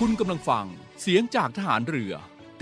[0.00, 0.66] คุณกำลังฟัง
[1.00, 2.12] เสียงจากทหารเรือ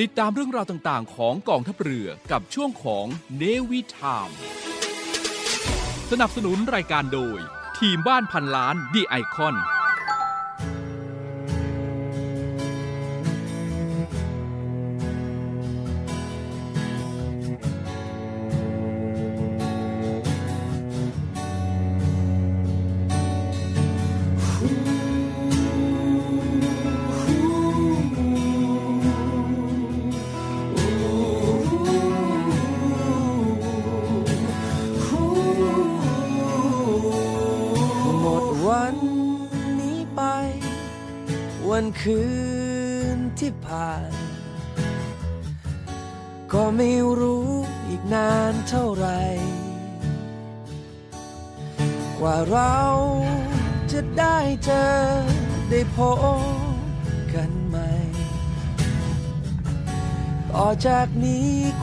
[0.01, 4.31] ติดตามเรื่องราวต่างๆ ของกองทัพเรือกับช่วงของเนวิทาม
[6.11, 7.39] สนับสนุนรายการโดย
[7.79, 9.55] ทีมบ้านพันล้านดีไอคอน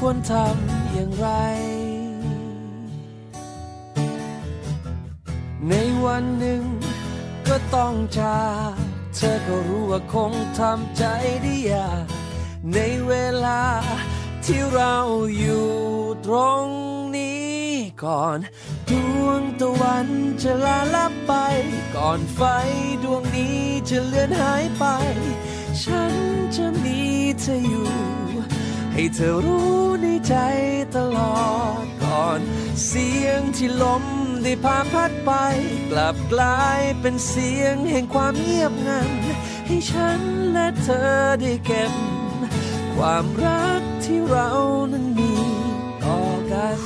[0.05, 1.27] ควรทำอย่างไร
[5.69, 5.73] ใน
[6.05, 6.63] วันหนึ่ง
[7.47, 8.75] ก็ต้องจาก
[9.15, 11.03] เธอก็รู้ว่าคงทำใจ
[11.41, 12.05] ได้ยาก
[12.73, 13.13] ในเว
[13.45, 13.63] ลา
[14.45, 14.95] ที่เรา
[15.39, 15.69] อยู่
[16.25, 16.65] ตรง
[17.15, 17.59] นี้
[18.03, 18.37] ก่อน
[18.89, 18.91] ด
[19.23, 20.07] วงตะวัน
[20.41, 21.33] จะลาลับไป
[21.95, 22.41] ก่อนไฟ
[23.03, 24.85] ดวงนี้จะเลือนหายไป
[25.83, 26.13] ฉัน
[26.55, 26.99] จะมี
[27.41, 28.30] เธออยู่
[28.93, 30.35] ให้เธอรู้ในใจ
[30.95, 31.41] ตลอ
[31.83, 32.39] ดก่อน
[32.87, 34.03] เสียงที่ลม
[34.43, 35.31] ได้พาพัดไป
[35.91, 39.09] กลับกลายเป็นเสียงแห่งความเงียบงัน
[39.67, 40.19] ให้ฉัน
[40.51, 41.11] และเธอ
[41.41, 41.91] ได้เก็บ
[42.95, 44.49] ความรักที่เรา
[44.91, 45.31] นั้นมี
[46.03, 46.19] ต่อ
[46.51, 46.77] กัน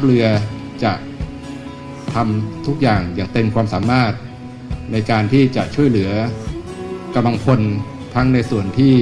[0.00, 0.26] เรือ
[0.82, 0.92] จะ
[2.14, 4.12] ทำทุกอย่างอย่างเต็มความสามารถ
[4.92, 6.10] ในการที่จะช่วยเหลือ
[7.14, 7.60] กำลังพล
[8.14, 8.94] ทั้งในส่วนที่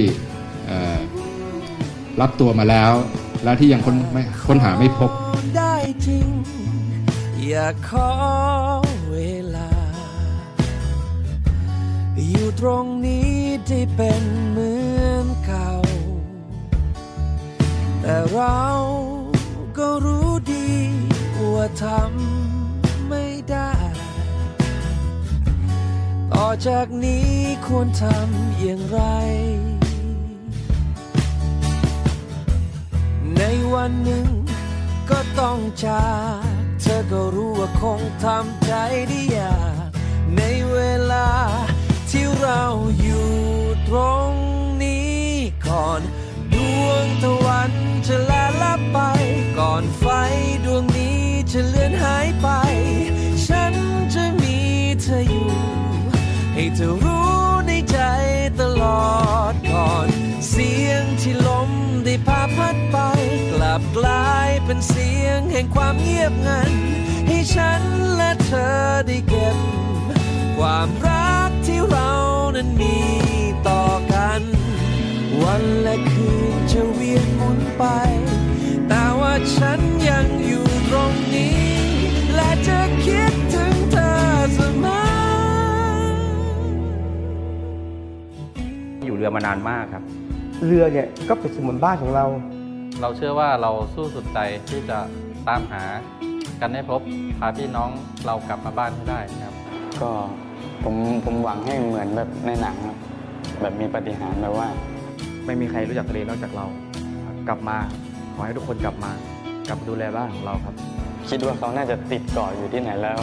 [2.21, 2.93] รับตัวมาแล้ว
[3.43, 5.11] และที่ยังค้นไม่ค้นหาไม่พบ
[5.55, 6.27] ได้จริง
[7.45, 8.11] อย่าขอ
[9.11, 9.17] เว
[9.55, 9.71] ลา
[12.29, 13.35] อยู่ตรงนี้
[13.69, 14.73] ที่เป็นเหมื
[15.03, 15.71] อนเก่า
[18.01, 18.61] แต่เรา
[19.77, 20.69] ก็รู้ดี
[21.53, 23.71] ว่าทำไม่ได้
[26.31, 27.29] ต่อจากนี้
[27.67, 28.99] ควรทำอย่างไร
[33.37, 33.43] ใน
[33.73, 34.27] วันหนึ่ง
[35.09, 36.07] ก็ต้องจา
[36.39, 38.71] กเธอก็รู้ว่าคงทำใจ
[39.07, 39.89] ได้ยาก
[40.37, 40.77] ในเว
[41.11, 41.29] ลา
[42.09, 42.61] ที่เรา
[43.01, 43.31] อยู่
[43.87, 44.31] ตรง
[44.83, 45.25] นี้
[45.67, 46.01] ก่อน
[46.53, 46.55] ด
[46.85, 47.71] วงตะวัน
[48.07, 48.99] จะลาลับไป
[49.59, 50.05] ก่อนไฟ
[50.65, 51.19] ดวงนี้
[51.51, 52.47] จะเลือนหายไป
[53.47, 53.73] ฉัน
[54.13, 54.57] จะมี
[55.01, 55.51] เธออยู่
[56.53, 57.31] ให้เธอรู้
[57.67, 57.97] ในใจ
[58.59, 59.07] ตลอ
[59.53, 61.69] ดก่อน เสียงที่ลม
[62.05, 62.97] ได้พาพัดไป
[63.51, 66.71] กลับกลายเป็นเสียงแห่งความเงียบงัน
[67.27, 67.81] ให้ฉัน
[68.15, 68.77] และเธอ
[69.07, 69.57] ได้เก็บ
[70.57, 72.11] ความรักที่เรา
[72.55, 72.97] นั้นมี
[73.67, 74.41] ต่อกัน
[75.43, 77.83] วันและคืนจะเวียนหมุนไป
[78.87, 81.61] แต่ว่าฉันยังอยู่ตรงนี้
[82.35, 84.15] และจะคิดถึงเธอ
[84.55, 84.99] เสมอ
[89.05, 90.03] อยู่เรือมานานมากครับ
[90.65, 92.25] เรือเนี่ยก็เป็นสมุนบ้านของเรา
[93.01, 94.97] เราเชื่อว่าเราสู้สุดใจที่จะ
[95.47, 95.83] ตามหา
[96.61, 97.01] กันให้พบ
[97.39, 97.89] พาพี่น้อง
[98.25, 99.55] เรากลับมาบ้านให้ได้ครับ
[100.01, 100.09] ก็
[100.83, 102.97] ผมผมหวังให้เหมือนแบบในหนังครับ
[103.61, 104.67] แบบมีปาฏิหารย์แบบว่า
[105.45, 106.65] ไม่มีใครรู้จักทะเลนอกจากเรา
[107.47, 107.77] กลับมา
[108.33, 109.11] ขอให้ทุกคนกลับมา
[109.67, 110.75] กลับมาดูแลบ้านของเราครับ
[111.29, 113.19] คิดว่าเขาน่าจะติดเกาะอยู่ที่ไหนแล้ว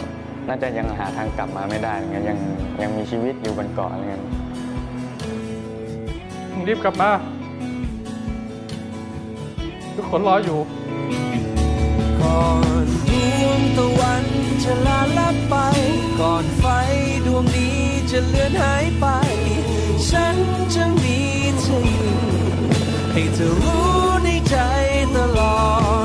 [0.47, 2.37] น่าจะยังหาทางกลับมาไม่ได้อย่างเงี้ยยัง
[2.81, 4.23] ยังมีชีวิตอยู่บนเกาะอะไรเงี้ย
[6.55, 7.11] มึงรีบกลับมา
[9.95, 10.59] ทุกคนรออยู่
[12.21, 12.45] ก่อ
[12.85, 13.11] นด
[13.43, 14.25] วงตะวัน
[14.63, 15.55] จะลาลับไป
[16.19, 16.65] ก่อนไฟ
[17.25, 17.79] ดวงนี้
[18.11, 19.05] จะเลือนหายไป
[20.09, 20.37] ฉัน
[20.73, 21.19] จะมี
[21.59, 22.17] เธออยู่
[23.11, 23.87] ให้เธอรู้
[24.23, 24.55] ในใจ
[25.15, 25.59] ตลอ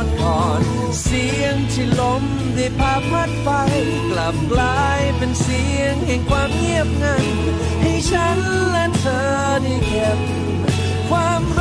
[0.04, 0.62] ดก่อน
[1.02, 2.22] เสียงที่ลม
[2.54, 3.50] ได้พาพัดไป
[4.10, 7.24] กลับกลายเป็นเสียงแห่งความเงียบงัน
[7.82, 8.38] ให้ฉัน
[8.70, 9.28] และเธอ
[9.62, 10.18] ได้ เก็บ
[11.08, 11.59] ความ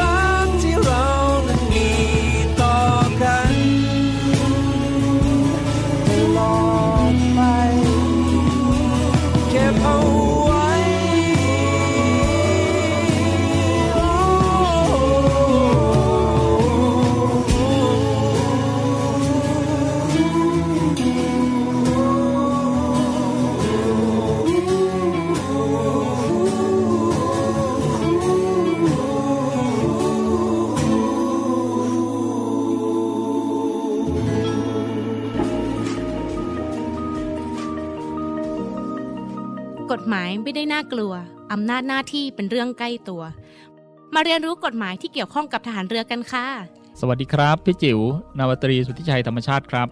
[40.21, 41.13] ายไม่ได้น่ากลัว
[41.51, 43.23] อำนาจหน้าที่เป็นเรื่องใกล้ตัว
[44.13, 46.47] มาเรียนรู้กฎหมายที่เกี่ยวข้องกับทหารเรือกันค่ะ
[46.99, 47.99] สวัสดีครับ พี่จิ๋ว
[48.37, 49.87] นาวาตรีสุทธิชัยธรรมชาติครับ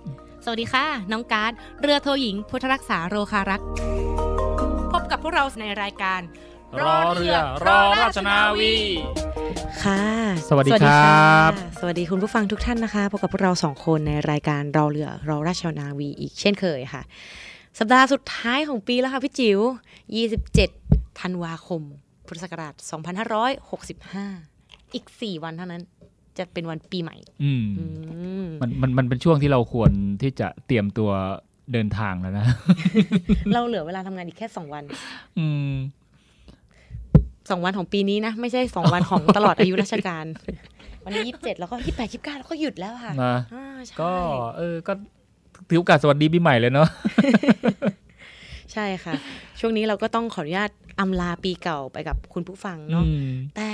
[0.45, 3.67] สวัสดีค่ะ น้องการ์ดเรือโทหญิง พุทธรักษาโรคารักษ์
[4.91, 6.21] พบกับพวกเราในรายการ
[6.81, 8.75] รอเรือรอราชนาวี
[9.83, 10.03] ค่ะ
[10.49, 17.01] สวัสดีครับ สวัสดีคุณผู้ฟังทุกท่านนะคะพบกับพวกเราสองคนในรายการรอเรือรอราชนาวีอีกเช่นเคยค่ะ
[17.79, 19.59] สัปดาห์สุดท้ายของปีแล้วค่ะพี่จิ๋ว
[20.39, 21.81] 27 ธันวาคม
[22.27, 22.73] พุทธศักราช
[24.23, 25.81] 2565 อีก 4 วันเท่านั้น
[26.37, 27.85] จะเป็นวันปีใหม่อืมอื
[28.43, 29.91] มมันมันมันเป็นช่วงที่เราควร
[30.21, 31.09] ที่จะเตรียมตัว
[31.73, 32.45] เดินทางแล้วนะ
[33.53, 34.83] เราเหลือเวลาทำงานอีกแค่ 2 วัน
[35.39, 35.73] อืม
[36.99, 40.25] 2วันของปีนี้นะ ไม่ใช่2วันของตลอดอายุราชการ
[41.03, 44.11] วันนี้27แล้วก็28 29แล้วก็หยุดแล้วค่ะนะอ่าใช่ก็
[44.57, 44.93] เออก็
[45.67, 46.87] ถือโอกาสสวัสดีปีใหม่เลยเนาะ
[48.73, 49.13] ใช่ค่ะ
[49.59, 53.69] ช่วงนี้เราก็ต้องขออนุญาตอำลาปีเก่าไปกับคุณผู้ฟังเนาะอืมแต่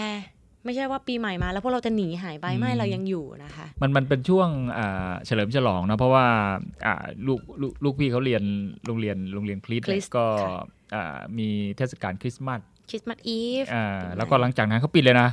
[0.65, 6.25] ไม่ใช่ว่าปีใหม่มาแล้วพวกเราจะหนีหายไปไม่อืมเรายังอยู่นะคะ มันมันเป็นช่วงอ่าเฉลิมฉลองนะเพราะว่า
[6.85, 6.95] อ่า
[7.27, 8.43] ลูกลูกลูกพี่เขาเรียน
[8.85, 10.57] โรงเรียนโรงเรียนคริสต์คริสต์ก็ค่ะ
[10.93, 11.47] อ่ามี
[11.77, 13.85] เทศกาลคริสต์มาสคริสต์มาสอีฟอ่า
[14.17, 15.29] แล้วก็หลังจากนั้นเขาปิดเลยนะ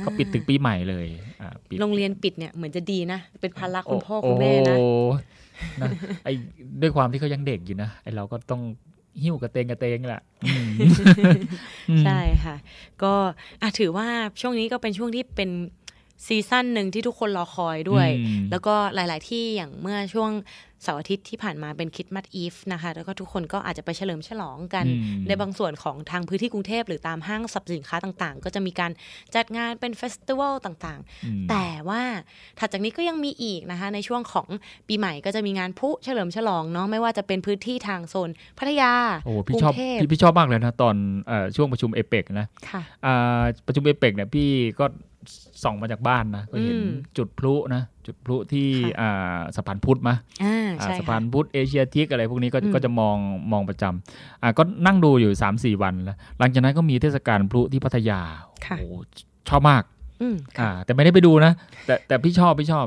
[0.00, 1.06] เขาปิดถึงปีใหม่เลย
[1.40, 5.12] อ่าปิดโรงเรียนปิดเนี่ยเหมือนจะดีนะ เป็นภาระคุณพ่อคุณแม่นะโอ้โห
[5.82, 5.90] นะ
[6.24, 6.32] ไอ้
[6.80, 8.62] ด้วยความที่เขายังเด็กอยู่นะไอ้เราก็ต้อง
[9.22, 10.70] หิ้วกระเตงกระเตงแหละอืม
[12.04, 12.56] ใช่ค่ะ
[13.02, 13.12] ก็
[13.62, 14.06] อะถือว่า
[14.40, 15.50] ช่วงนี้ก็เป็นช่วงที่เป็น
[16.26, 20.30] ซีซั่นหนึ่งที่ทุกคนรอคอยด้วยอืมแล้วก็หลาย ๆ ที่อย่างเมื่อช่วง
[20.82, 28.90] เสาร์อาทิตย์ที่ผ่านมาเป็นคริสต์มาสอีฟนะคะ แล้วก็ทุกคนก็อาจจะไปเฉลิมฉลองกันอืมในบางส่วนของทางพื้นที่กรุงเทพหรือตามห้างสรรพสินค้าต่าง ๆ ก็จะมีการ
[29.34, 32.02] จัดงานเป็นเฟสติวัลต่างอืมๆแต่ว่า
[32.58, 34.48] ถัดจากนี้ก็ยังมีอีกนะคะ ในช่วงของ
[34.88, 38.92] ปีใหม่ก็จะมีงานพลุเฉลิมฉลองเนาะไม่ว่าจะเป็นพื้นที่ทางโซนพัทยา
[39.24, 40.96] โอ้กพี่รุชอบงเทพพี่พี่ชอบมากเลยนะตอน
[41.28, 44.48] เอ่อช่วงประชุมเอเปกนะค่ะอ่าประชุมเอเปกเนี่ยพี่
[44.80, 44.86] ก็
[45.62, 53.16] ส่องมาจากบ้านนะก็เห็นอืมจุดพลุนะจุดพลุที่ค่ะอ่าสะพานพุทธมะอ่าอ่าใช่สะค่ะพานพุทธเอเชียทิกอะไรพวกนี้ก็อืมก็จะมอง
[53.52, 58.20] มองประจำอ่าก็นั่งดูอยู่ 3 4 วันแล้วหลังจากนั้นก็มีเทศกาลพลุที่พัทยา
[58.66, 58.94] ค่ะโอ้โห
[59.48, 59.82] ชอบมาก
[60.20, 61.52] อืมอ่าแต่ไม่ได้ไปดูนะ
[61.86, 62.86] แต่แต่พี่ชอบพี่ชอบ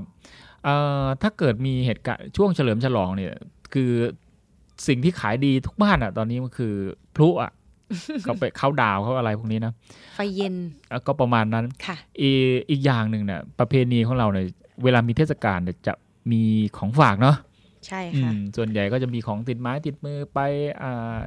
[0.64, 3.34] เอ่อถ้าเกิดมีเหตุการณ์ช่วงเฉลิมฉลองเนี่ย
[3.74, 3.92] คือ
[4.88, 6.74] สิ่งที่ขายดีทุกบ้านอะ ตอนนี้มันคือ
[7.16, 7.52] พลุอะ
[8.24, 9.74] เขาไปเข้าดาวเขาอะไรพวกนี้นะ
[10.16, 10.56] ไฟเย็น
[10.92, 12.32] อะก็ประมาณนั้นค่ะอี
[12.70, 14.46] อีกอย่างหนึ่งเนี่ยประเพณีของเราเนี่ย
[14.84, 15.94] เวลามีเทศกาลเนี่ยจะ
[16.32, 16.42] มี
[16.78, 17.38] ของฝากเนาะ
[17.88, 20.40] ใช่อืค่ะมส่วนใหญ่ก็จะมีของติดไม้ติดมือไป
[20.82, 21.18] อ่า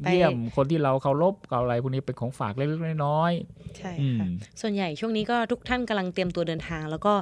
[0.00, 3.32] ไปเยี่ยมคนที่เราเคารพกับอะไรพวกนี้เป็นของฝากเล็กๆน้อย
[3.78, 4.26] ใช่ๆอืมค่ะ
[4.60, 7.12] ส่วนใหญ่ช่วงนี้ก็ทุกท่านกำลังเตรียมตัวเดินทาง แล้วก็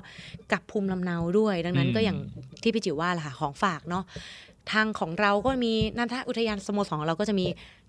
[0.52, 2.18] กลับภูมิลำเนาด้วย ดังนั้นอืมก็อย่าง
[2.62, 4.04] ที่พี่จิ๋วว่าแหละค่ะของฝากเนาะ
[4.72, 7.46] ทางของเราก็มีนันทอุทยานสโมสรของเราก็จะมี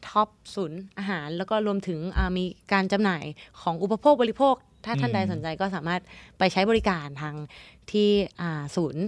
[0.08, 3.24] ท็อปศูนย์อาหาร แล้วก็รวมถึงอ่ามีการจำหน่าย
[3.62, 4.56] ของอุปโภคบริโภค
[4.86, 6.02] ถ้าท่านใดสนใจก็สามารถ
[6.38, 7.36] ไปใช้บริการทาง
[7.92, 8.10] ที่
[8.42, 9.04] อ่าศูนย์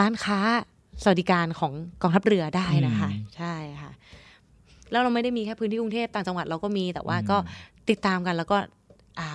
[0.00, 0.40] ร้านค้า
[1.02, 1.72] สวัสดิการของ
[2.02, 3.92] กองทัพเรือได้นะคะอืมใช่ค่ะ
[4.90, 7.36] แล้วเราไม่ได้มีแค่พื้นที่กรุงเทพต่างจังหวัดเราก็มีแต่ว่าก็
[7.90, 8.77] ติดตามกันแล้วก็อ่า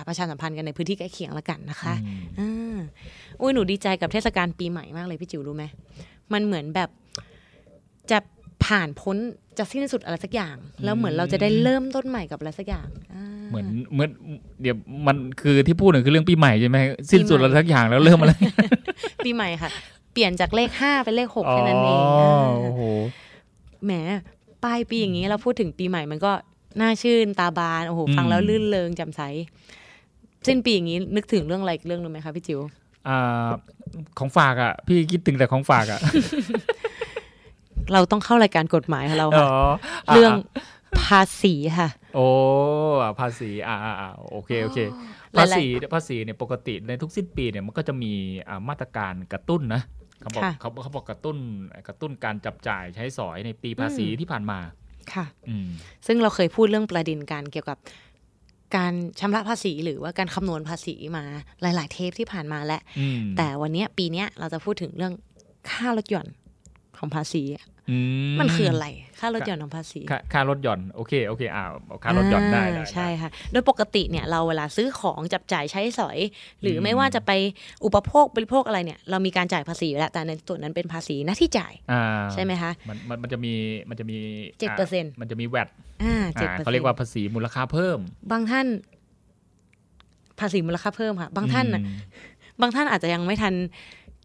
[0.08, 2.78] ประชาสัมพันธ์กันในพื้นที่ใกล้เคียงแล้วกันนะคะอืมอ่า
[3.40, 5.64] อุ้ยหนูดีใจกับเทศกาลปีใหม่มากเลยพี่จิ๋วรู้ไหม
[6.32, 6.90] มันเหมือนแบบ
[8.10, 8.18] จะ
[8.64, 9.16] ผ่านพ้น
[9.58, 14.10] จะสิ้นสุดอะไรสักอย่าง แล้วเหมือนเราจะได้เริ่มต้นใหม่กับอะไรสักอย่างอ่าเหมือนเหมือน
[14.62, 14.76] เดี๋ยว
[15.06, 16.78] มันคือที่พูดหนึ่งคือเรื่องปีใหม่ใช่ไหม
[17.12, 18.32] สิ้นสุดปีใหม่อะไรสักอย่างแล้วเริ่มอะไร
[19.24, 19.70] ปีใหม่ค่ะ
[20.12, 22.82] เปลี่ยนจากเลขห้าเป็นเลขหกแค่นั้นเองอ๋ออ่าโอ้โห
[23.84, 23.92] แหม
[24.64, 26.32] ปลายปีอย่างนี้เราพูดถึงปีใหม่มันก็
[26.80, 29.20] น่าชื่นตาบานโอ้โหฟังแล้วลื่นเลงแจำใส
[30.46, 32.60] สิ้นปีอย่างนี้นึกถึงเรื่องอะไรอีกเรื่องหนึงไหมคะพี่จิ๋ว
[33.08, 33.48] อ่า
[34.18, 36.00] ของฝากอะ พี่คิดถึงแต่ของฝากอะ
[37.92, 39.46] เราต้องเข้ารายการกฎหมายค่ะเราอ๋ค่ะ
[40.08, 40.32] อเรื่อง
[41.00, 42.26] ภาษีค่ะ โอ้
[43.02, 44.78] อะภาษีอ่าอ่าอ่าโอเคโอเค
[45.34, 48.12] หลายๆภาษีภาษีเนี่ยปกติในทุกสิ้นปีเนี่ยมันก็จะมี
[48.48, 49.82] อ่ามาตรการกระตุ้นนะ
[50.20, 51.36] เขาบอกค่ะเขาเขาบอกกระตุ้น
[51.88, 54.58] กระตุ้นการจับจ่ายใช้สอยในปีภาษีอืมที่ผ่านมา
[55.14, 55.66] ค่ะอืม
[56.06, 57.78] ซึ่งเราเคยพูดเรื่องประเด็นการเกี่ยวกับ
[58.76, 61.24] การชำระภาษีหรือว่าการคำนวณภาษีมา
[61.62, 65.14] หลาย ๆ เทปที่ผ่านมาแล้วอืมแต่วันเนี้ยปีเนี้ยเราจะพูดถึงเรื่อง
[65.70, 66.28] ค่าลดหย่อน
[66.98, 67.96] ของภาษีอะอื
[68.40, 68.86] มันคืออะไร
[69.20, 76.18] ค่าลดหย่อนของภาษีค่าค่ารถหย่อน โอเค โอเคอ่าเอาค่ารถหย่อนได้ได้าใช่ค่ะ โดยปกติเนี่ยเราเวลาซื้อของจับจ่ายใช้สอย
[76.60, 77.30] หรืออมไม่ว่าจะไป
[77.84, 83.52] อุปโภคบริโภคอะไรเนี่ย เรามีการจ่ายภาษีอยู่แล้ว แต่ในส่วนนั้นเป็นภาษีหน้าที่จ่ายอ่าใช่ไหมคะ มันมันมันจะมี
[83.88, 84.18] มันจะมี
[84.60, 85.68] เจ็ดเปอร์เซ็นต์ามันจะมีแวด
[86.02, 87.98] อ่าเจ็ดเปอร์เขาเซ็นเรียกต์ว่าภาษีมูลค่าเพิ่ม
[88.32, 88.66] บางท่าน
[90.40, 91.96] ภาษีมูลค่าเพิ่มค่ะ บางท่านน่ะอืม
[92.60, 93.54] บางท่านอาจจะยังไม่ทัน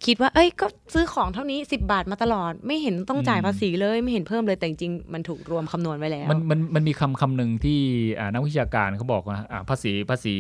[0.06, 7.80] คิดว่า เอ้ย ก็ซื้อของเท่านี้ 10 บาทมาตลอด ไม่เห็นต้องจ่ายภาษีเลย ไม่เห็นเพิ่มเลย แต่จริงๆมันถูกรวมคำนวณไว้แล้ว มันมันมันมีคำคำหนึ่งที่
[8.20, 10.36] อ่านักวิชาการเขาบอกว่าอ่าภาษีภาษี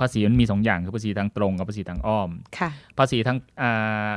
[0.00, 4.14] ภาษีมันมีสองอย่างคือภาษีทางตรงกับภาษีทางอ้อม ค่ะ ภาษีทางอ่า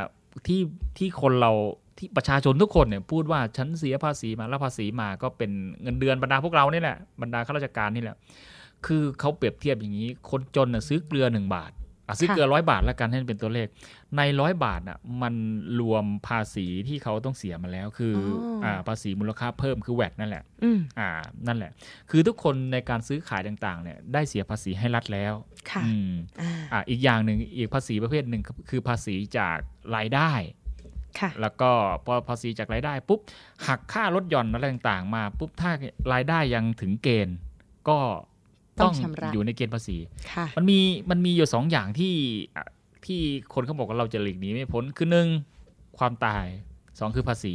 [0.47, 0.61] ที่
[0.97, 1.51] ที่คนเรา
[1.97, 8.15] ที่ประชาชนทุกคนเนี่ยพูดว่าฉันเสียภาษีมาแล้วภาษีมาก็เป็นเงินเดือนบรรดาพวกเรานี่แหละบรรดาข้าราชการนี่แหละ
[8.85, 11.71] คือเขาเปรียบเทียบอย่างนี้ คนจนน่ะซื้อเกลือหนึ่งบาท
[12.07, 13.67] อะซื้อค่ะเกลือร้อยบาทแล้วกันให้มันเป็นตัวเลข
[14.17, 15.33] ในร้อยบาทอะมัน
[15.79, 21.09] รวมภาษีที่เขาต้องเสียมาแล้วคือออ่าภาษีมูลค่าเพิ่มคือแวดนั่นแหละอืมอ่า
[21.47, 21.71] นั่นแหละ
[22.09, 25.33] คือทุกคนในการซื้อขายต่างๆเนี่ยได้เสียภาษีให้รัฐแล้ว
[25.71, 26.11] ค่ะอืม
[26.41, 29.57] อ่าอ่าอีกอย่างหนึ่งอีกภาษีประเภทหนึ่งคือคือภาษีจาก
[29.95, 30.31] รายได้
[31.19, 31.71] ค่ะแล้วก็
[32.05, 33.19] พอภาษีจากรายได้ปุ๊บ
[33.67, 35.71] หักค่าลดหย่อนอะไรต่างๆ มาปุ๊บถ้า
[36.13, 37.37] รายได้ยังถึงเกณฑ์
[37.89, 37.99] ก็
[38.79, 39.97] ต้ต้อองงชำระอยู่ในเกณฑ์ภาษี
[40.33, 42.13] ค่ะมันมีมันมีอยู่สองอย่างที่
[42.55, 42.65] อะ
[43.05, 43.21] ที่
[43.53, 45.27] คนเขาบอกว่าเราจะหลีกหนีไม่พ้นคือหนึ่ง
[45.97, 46.45] ความตาย
[46.99, 47.53] สองคือภาษี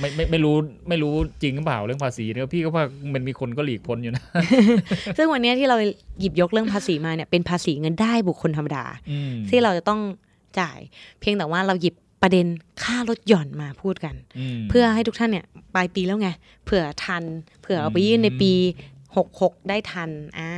[0.00, 0.56] ไม่ไม่ไม่รู้
[0.88, 4.24] ไม่รู้จริงหรือเปล่าเรื่องภาษีเนี่ยพี่ก็ว่ามันมีคนก็หลีกพ้นอยู่นะ
[5.16, 5.76] ซึ่งวันนี้ที่เรา
[6.20, 10.00] หยิบยกเรื่องภาษีมาเนี่ยเป็นภาษีเงินได้บุคคลธรรมดาอืมที่เราจะต้อง
[10.60, 10.78] จ่าย
[11.20, 12.46] เพียงแต่ว่าเราหยิบประเด็น
[12.82, 14.14] ค่าลดหย่อนมาพูดกัน
[14.58, 16.28] มเพื่อให้ทุกท่านเนี่ยปลายปีแล้วไง
[16.64, 17.24] เผื่อทัน
[17.62, 18.52] เผื่อเอาไปยื่นในปี
[19.16, 20.52] หกหกได้ทันอ่า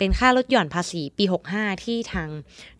[0.00, 2.28] เป็นค่าลดหย่อนภาษีปี 65 ที่ทาง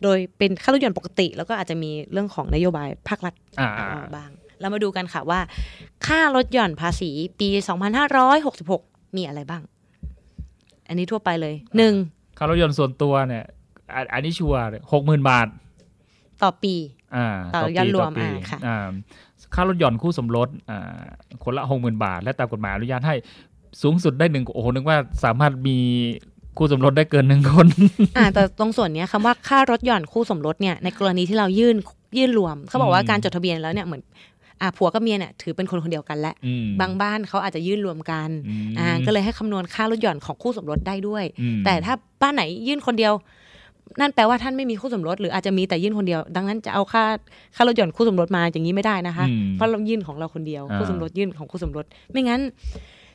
[0.02, 5.40] โดยเป็นค่าลดหย่อนปกติ แล้วก็อาจจะมีเรื่องของนโยบายภาครัฐอ่าออกมาบ้าง เรามาดูกันค่ะว่า
[6.06, 7.10] ค่าลดหย่อนภาษี
[7.40, 7.48] ปี
[8.32, 9.62] 2566 มีอะไรบ้าง
[10.88, 11.94] อันนี้ทั่วไปเลยหนึ่ง
[12.38, 13.44] ค่ารถยนต์ส่วนตัวเนี่ย
[13.94, 14.62] อะอันนี้ชัวร์
[14.92, 15.48] หกหมื่นบาท
[16.42, 16.74] ต่อปี
[17.16, 18.90] อ่าต่อปียอดรวมปีอ่าค่ะอ่า
[19.54, 21.00] ค่ารถหย่อนคู่สมรสอ่า
[21.44, 23.14] คนละหกหมื่นบาท และตามกฎหมายอนุญาตให้
[23.82, 25.78] สูงสุดได้หนึ่งโอ้โหนึกว่าสามารถมี
[26.62, 27.66] คู่สมรสได้เกินหนึ่งคน
[28.18, 31.76] อ่าแต่ตรงส่วนเนี้ยคำว่าค่ารถหย่อนคู่สมรสเนี่ยในกรณีที่เรายื่น
[32.18, 34.02] ยื่นรวม เขาบอกว่าอืมการจดทะเบียนแล้วเนี่ยเหมือน
[34.60, 43.12] อ่าผัวกับเมียเนี่ยถือเป็นคนคนเดียวกันแหละอืมบางบ้านเขาอาจจะยื่นรวมกันอืมอ่าก็เลยให้คำนวณค่ารถหย่อนของคู่สมรสได้ด้วยอืมแต่ถ้าบ้านไหนยื่นคนเดียว
[44.00, 47.04] นั่นแปลว่าท่านไม่มีคู่สมรสหรืออาจจะมีแต่ยื่นคนเดียว ดังนั้นจะเอาค่า
[47.56, 52.40] ค่ารถหย่อนคู่สมรสมาอย่างนี้ไม่ได้นะคะอืมเพราะเรายื่นของเราคนเดียวอ่าคู่สมรสยื่นของคู่สมรสไม่งั้น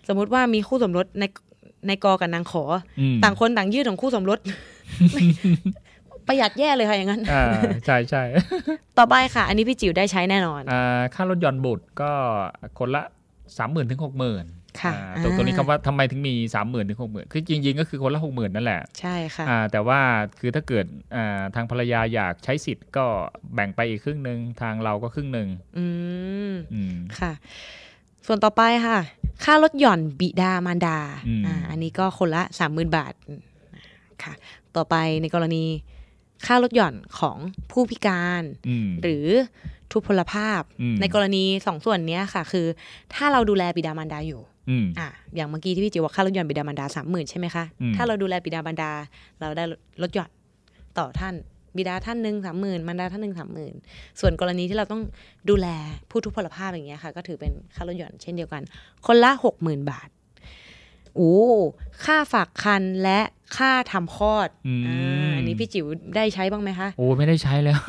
[0.08, 2.64] สมมุติว่ามีคู่สมรสในในกอกับนางขอ
[3.00, 4.40] อืมต่างคนต่างยื่นของคู่สมรส
[6.28, 7.44] ประหยัดแย่เลยค่ะอย่างนั้นอ่า
[7.86, 8.24] ใช่ใช่
[8.98, 12.12] ต่อไปค่ะ อันนี้พี่จิ๋วได้ใช้แน่นอนอ่าค่ารถยนต์บุตรก็
[12.80, 13.04] คนละ
[13.58, 14.46] สามหมื่นถึงหกหมื่น
[14.82, 20.00] ค่ะตรงตัวนี้อ่าคำว่าทำไมถึงมีสามหมื่นถึงหกหมื่นคือจริงๆ ก็คือคนละหกหมื่นนั่นแหละ ใช่ค่ะอ่าแต่ว่า
[20.40, 23.06] คือถ้าเกิดอ่าทางภรรยาอยากใช้สิทธิ์ก็
[23.56, 25.86] แบ่งไปอีกครึ่งหนึ่งทางเราก็ครึ่งหนึ่งอื
[26.52, 27.34] มอืมค่ะ
[28.26, 29.00] ส่วนต่อไปค่ะ
[29.44, 33.14] ค่ารถหย่อนบิดามารดาอืมอ่าอันนี้ก็คนละสามหมื่นบาท
[34.24, 34.34] ค่ะ
[34.76, 35.64] ต่อไปในกรณี
[36.46, 37.38] ค่ารถหย่อนของ
[37.72, 39.28] ผู้พิการอืมหรือ
[39.92, 42.66] ทุพพลภาพอืมในกรณีสองส่วนเนี้ยค่ะ คือ
[43.14, 48.92] ถ้าเราดูแลบิดามารดาอยู่อืมอะอย่างเมื่อกี้ที่พี่จิวว่าค่ารถหย่อนบิดามารดาสามหมื่นใช่ไหมคะอืมถ้าเราดูแลบิดามารดา
[49.40, 49.64] เราได้
[50.02, 50.30] ลดหย่อน
[50.98, 51.34] ต่อท่าน
[51.78, 53.74] บิดาท่านหนึ่งสามหมื่นมารดาท่านหนึ่งสามหมื่น
[54.20, 55.02] ส่วนกรณีที่เราต้อง
[55.50, 55.68] ดูแล
[56.10, 58.62] ผู้ทุพพลภาพอย่างเงี้ยค่ะ ก็ถือเป็นค่าลดหย่อนเช่นเดียวกัน
[59.06, 60.10] คนละหกหมื่นบาท
[61.16, 61.36] โอ้
[62.06, 63.20] ค่าฝากคันและ
[63.58, 67.80] ค่าทำคลอดอืมอ่าอันนี้พี่จิ๋วได้ใช้บ้างไหมคะ โอ้ไม่ได้ใช้แล้ว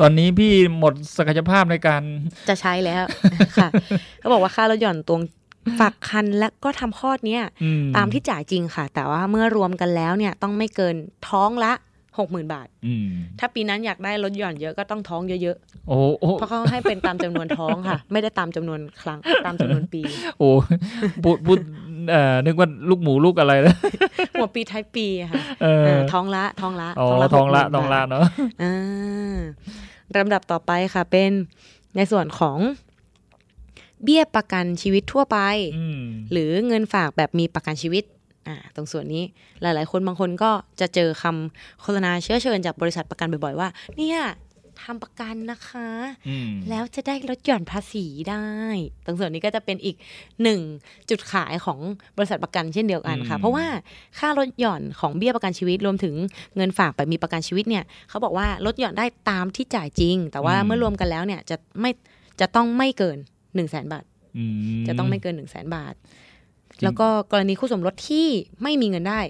[0.00, 2.02] ตอนนี้พี่หมดศักยภาพในการ
[2.48, 3.02] จะใช้แล้ว
[3.56, 3.68] ค่ะ
[4.18, 5.20] เขาบอกว่าค่าลดหย่อนตรง
[5.80, 10.96] ฝากคันและก็ทำคลอดเนี่ยอืมตามที่จ่ายจริงค่ะ แต่ว่าเมื่อรวมกันแล้วเนี่ยต้องไม่เกิน
[11.28, 11.72] ท้องละ
[12.18, 13.08] หกหมื่นบาทอืม
[13.38, 15.56] ถ้าปีนั้นอยากได้ลดหย่อนเยอะก็ต้องท้องเยอะ
[15.88, 20.02] โอ้โอ้ๆเพราะเขาให้เป็นตามจำนวนท้องค่ะ ไม่ได้ตามจำนวนครั้งตามจำนวนปี
[20.38, 20.48] โอ้
[21.24, 21.58] พูดพูด
[22.10, 23.74] เอ่อนึกว่าลูกหมูลูกอะไรนะ
[24.32, 28.26] หัวปีท้ายปีอะค่ะเออเออท้องละท้องละอ๋อทองละ60,000ทองละบาทเนาะ
[28.62, 29.38] อ่า
[30.16, 31.30] ลำดับต่อไปค่ะเป็น
[31.96, 32.58] ในส่วนของ
[34.02, 35.38] เบี้ยประกันชีวิตทั่วไป
[35.78, 38.04] อืมหรือเงินฝากแบบมีประกันชีวิต
[38.46, 39.24] อ่าตรงส่วนนี้
[39.62, 40.50] หลาย ๆ คนบางคนก็
[40.80, 44.20] จะเจอคำโฆษณาเชื้อเชิญจากบริษัทประกันบ่อย ๆ ว่า เนี่ย
[44.84, 45.88] ทำประกันนะคะ
[46.28, 48.46] อืมแล้วจะได้ลดหย่อนภาษีได้
[49.04, 49.96] ตรงส่วนนี้ก็จะเป็นอีก
[50.42, 50.60] หนึ่ง
[51.10, 51.78] จุดขายของ
[52.16, 53.66] บริษัทประกันเช่นเดียวกันค่ะอืมเพราะว่า
[54.18, 56.14] ค่าลดหย่อนของเบี้ยประกันชีวิตรวมถึง
[56.56, 61.90] เงินฝากแบบมีประกันชีวิตเนี่ยเขาบอกว่าลดหย่อนได้ตามที่จ่ายจริง แต่ว่าเมื่อรวมกันแล้วเนี่ยจะไม่
[62.40, 64.04] จะต้องไม่เกิน1นึ่งแสนบาท
[64.36, 64.44] อื
[64.80, 66.25] มจะต้องไม่เกิน1นึ่งแสนบาทจริง
[66.82, 68.28] แล้วก็กรณีคู่สมรสที่
[68.62, 69.20] ไม่มีเงินได้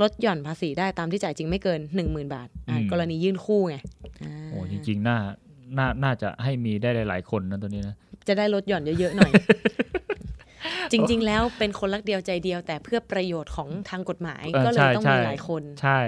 [0.00, 3.76] ลดหย่อนภาษีได้ตามที่จ่ายจริงไม่เกิน 1 0,000 บาทอะกรณียื่นคู่ไง
[4.22, 5.18] อ่าโอ้จริงๆน่า
[5.78, 7.94] น่าน่าจะให้มีได้หลาย ๆ คนนะตัวนี้นะ
[8.28, 9.32] จะได้ลดหย่อนเยอะ ๆ หน่อย
[10.92, 16.00] จริง ๆ แล้วเป็นคนรักเดียวใจเดียว แต่เพื่อประโยชน์ของทางกฎหมายเออก็เลยใช่ต้องใช่มีหลายคน ใช่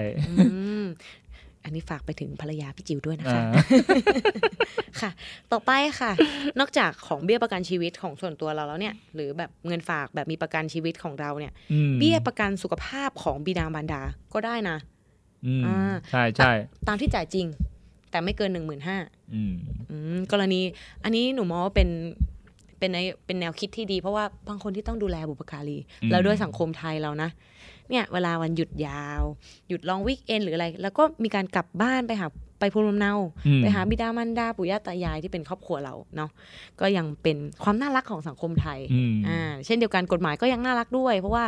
[1.69, 3.63] อืมอันนี้ฝากไปถึงภรรยาพี่จิ๋วด้วยนะคะอ่า
[5.01, 5.11] ค่ะ
[5.51, 6.11] ต่อไปค่ะ
[6.59, 14.01] นอกจากของเบี้ยประกันชีวิตของส่วนตัวเราแล้วเนี่ย หรือแบบเงินฝากแบบมีประกันชีวิตของเราเนี่ยอืมเบี้ยประกันสุขภาพของบิดามารดา
[14.33, 14.77] ก็ได้นะ
[15.45, 15.79] อืมอ่า
[16.11, 16.51] ใช่ใช่
[16.87, 17.47] ตามที่จ่ายจริง
[18.11, 18.97] แต่ไม่เกินหนึ่งหมื่นห้า
[19.33, 19.41] อื
[20.15, 20.61] มกรณี
[21.03, 21.89] อันนี้หนูมองว่าเป็น
[22.79, 27.29] เป็นในเป็นแนวคิดที่ดี เพราะว่าบางคนที่ต้องดูแลบุปการีอืมแล้วด้วยสังคมไทยเรานะ
[27.89, 29.23] เนี่ยเวลาวันหยุดยาว
[29.69, 32.27] หยุดลองวิกเอนหรืออะไร แล้วก็มีการกลับบ้านไปหา
[32.59, 33.13] ไปภูมิลำเนา
[33.47, 36.29] อืมไปหาบิดามารดาปู่ย่าตายายที่เป็นครอบครัวเราเนาะ
[36.79, 41.45] ก็ยังเป็นความน่ารักของสังคมไทยอืมอ่าเช่นเดียวกันกฎหมายก็ยังน่ารักด้วย เพราะว่า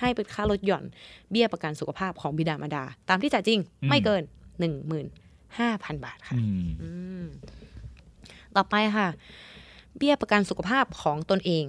[0.00, 0.84] ให้เป็นค่าลดหย่อน
[1.30, 4.22] เบี้ยประกันสุขภาพของบิดามารดา ตามที่จ่ายจริงอืมไม่เกิน
[4.60, 5.06] หนึ่งหมื่น
[5.58, 6.90] ห้าพันบาทค่ะอืมอื
[7.22, 7.24] ม
[8.56, 9.08] ต่อไปค่ะ
[9.96, 11.64] เบี้ยประกันสุขภาพของตนเอง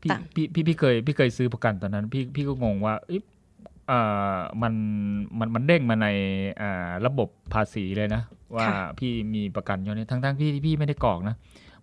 [0.00, 3.22] พี่ต่างพี่พี่พี่เคยพี่เคยซื้อประกันตอนนั้น พี่พี่ก็งงว่าเอ๊ะ
[3.88, 3.98] เอ่
[4.34, 4.74] อมัน
[5.38, 6.06] มันมันเด้งมาใน
[6.62, 8.22] อ่าระบบภาษีเลยนะ
[8.56, 8.66] ว่า
[8.98, 11.36] พี่มีประกันอยู่เนี่ยทั้งทั้งๆที่พี่ไม่ได้กรอกนะ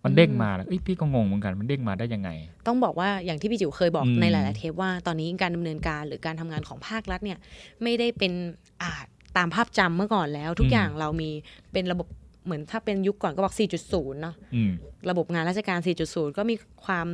[0.03, 2.29] มันเด้งมาแล้วเอ้ยพี่ก็งงเหมือนกันมันเด้งมาได้ยังไง
[2.67, 7.37] ต้องบอกว่าอย่างที่พี่จิ๋วเคยบอกอืมในหลาย ๆ เทปว่าตอนนี้การดำเนินการหรือการทำงานของภาครัฐเนี่ย
[7.83, 8.33] ไม่ได้เป็น
[8.81, 9.05] อาจ
[9.37, 11.29] ตามภาพจำเมื่อก่อนแล้ว ทุกอย่างเรามี
[11.73, 12.07] เป็นระบบ
[12.46, 13.55] เหมือนถ้าเป็นยุคก่อนก็บอก
[13.88, 14.72] 4.0 เนาะอืม
[15.10, 16.55] ระบบงานราชการ 4.0 ก็มี
[16.86, 17.08] ความ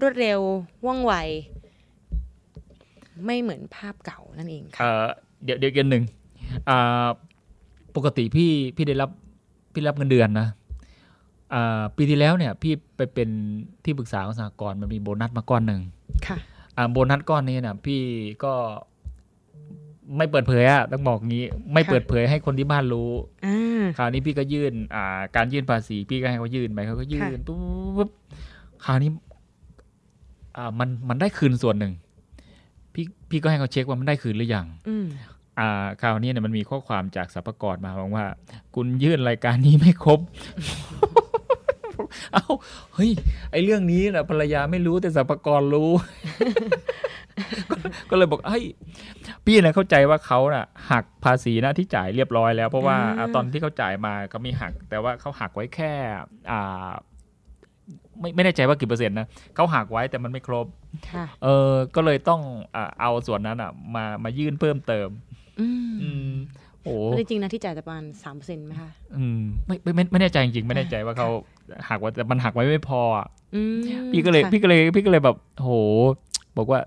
[0.00, 0.40] รวดเร็ว
[0.86, 1.14] ว่องไว
[3.26, 5.06] ไม่เหมือนภาพเก่านั่นเองค่ะเอ่อ
[5.44, 6.04] เดี๋ยวเดี๋ยวกันหนึ่ง
[6.68, 7.06] อ่า
[7.96, 9.10] ปกติพี่พี่ได้รับ
[9.72, 10.48] พี่รับเงินเดือนนะ
[11.54, 13.28] อ่าปีที่แล้วเนี่ยพี่ไปเป็น
[13.84, 15.80] ที่ปรึกษาของสหกรณ์มันมีโบนัสมาก้อนหนึ่ง
[16.26, 16.36] ค่ะ
[16.76, 18.00] อ่าโบนัสก้อนนี้เนี่ยพี่
[18.44, 18.52] ก็
[20.16, 23.10] ไม่เปิดเผยอะต้องบอกงี้ ไม่ค่ะเปิดเผยให้คนที่บ้านรู้
[23.46, 28.08] อ่าคราวนี้พี่ก็ยื่นอ่า การยื่นภาษี พี่ก็ให้เขายื่นไปเขาก็ยื่นค่ะปุ๊บ
[28.84, 29.10] คราวนี้
[30.56, 31.92] อ่ามันมันได้คืนส่วนหนึ่ง
[32.94, 35.06] พี่พี่ก็ให้เขาเช็คว่ามันได้คืนหรือยังอืม
[35.58, 38.26] อ่าคราวนี้เนี่ยมันมีข้อความจากสรรพากรมาบอกว่า
[38.74, 40.20] คุณยื่นรายการนี้ไม่ครบ
[42.32, 42.44] เอ้า
[42.94, 43.10] เฮ้ย
[43.50, 45.90] ไอเรื่องนี้นะภรรยาไม่รู้แต่สรรพากรรู้
[47.70, 47.76] ก็
[48.10, 48.64] ก็เลยบอกเฮ้ย
[49.44, 55.92] พี่นะเข้าใจว่าเขาน่ะ หักภาษีหน้าที่จ่ายเรียบร้อยแล้ว เพราะว่าอ่าอ่าตอนที่เขาจ่ายมาก็มีหัก แต่ว่าเขาหักไว้แค่
[56.50, 56.90] อ่า
[58.20, 60.66] ไม่ไม่แน่ใจว่ากี่เปอร์เซ็นต์นะเขาหักไว้แต่มันไม่ครบ
[61.10, 62.40] ค่ะเออ ก็เลยต้อง
[62.76, 65.08] อ่าเอาส่วนนั้นอะ มามายื่นเพิ่มเติม
[65.60, 66.32] อืมอืม
[66.84, 71.28] โอ้แล้วจริงๆนะที่จ่ายจะประมาณสามเปอร์เซ็นต์ไหมคะอืมไม่ไม่ไม่ไม่แน่ใจจริงๆไม่แน่ใจว่าเขา
[71.88, 73.80] หักไว้แต่มันหักไว้ไม่พออะอืม
[74.12, 75.70] พี่ก็เลยค่ะพี่ก็เลยพี่ก็เลยแบบโห
[76.56, 76.80] บอกว่า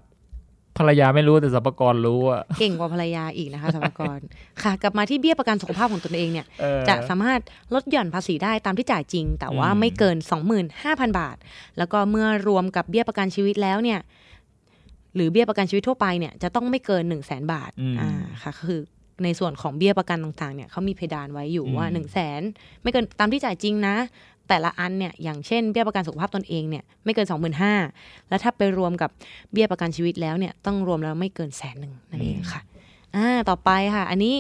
[0.79, 4.19] ภรรยาไม่รู้แต่สรรพากรรู้อะเก่งกว่าภรรยาอีกนะคะสรรพากร
[4.63, 7.39] ค่ะ กลับมาที่เบี้ยประกันสุขภาพของตนเองเนี่ยเออจะสามารถ
[7.73, 10.17] ลดหย่อนภาษีได้ตามที่จ่ายจริง แต่ว่าอืมไม่เกิน
[10.67, 11.38] 25,000 บาท
[11.77, 13.99] แล้วก็เมื่อรวมกับเบี้ยประกันชีวิตแล้วเนี่ย
[15.15, 18.12] หรือเบี้ยประกันชีวิตทั่วไปเนี่ยจะต้องไม่เกิน 1 0 0 0 0แบาทอืมอ่า
[18.43, 18.81] ค่ะ คือ
[19.23, 22.41] ในส่วนของเบี้ยประกันต่างๆเนี่ยเขามีเพดานไว้อยู่ว่าอืม1 0 0 0 0แสน
[22.82, 23.95] ไม่เกินตามที่จ่ายจริงนะ
[24.49, 27.28] แต่ละอันเนี่ยอย่างเช่นเบี้ยประกันสุขภาพตนเองเนี่ยไม่เกิน
[27.78, 29.10] 25,000แล้วถ้าไปรวมกับ
[29.51, 32.62] เบี้ยประกันชีวิตแล้วเนี่ยต้องรวมแล้วไม่เกินแสนหนึ่งนั่นเองค่ะ
[33.15, 34.36] อ่าต่อไปค่ะ อันนี้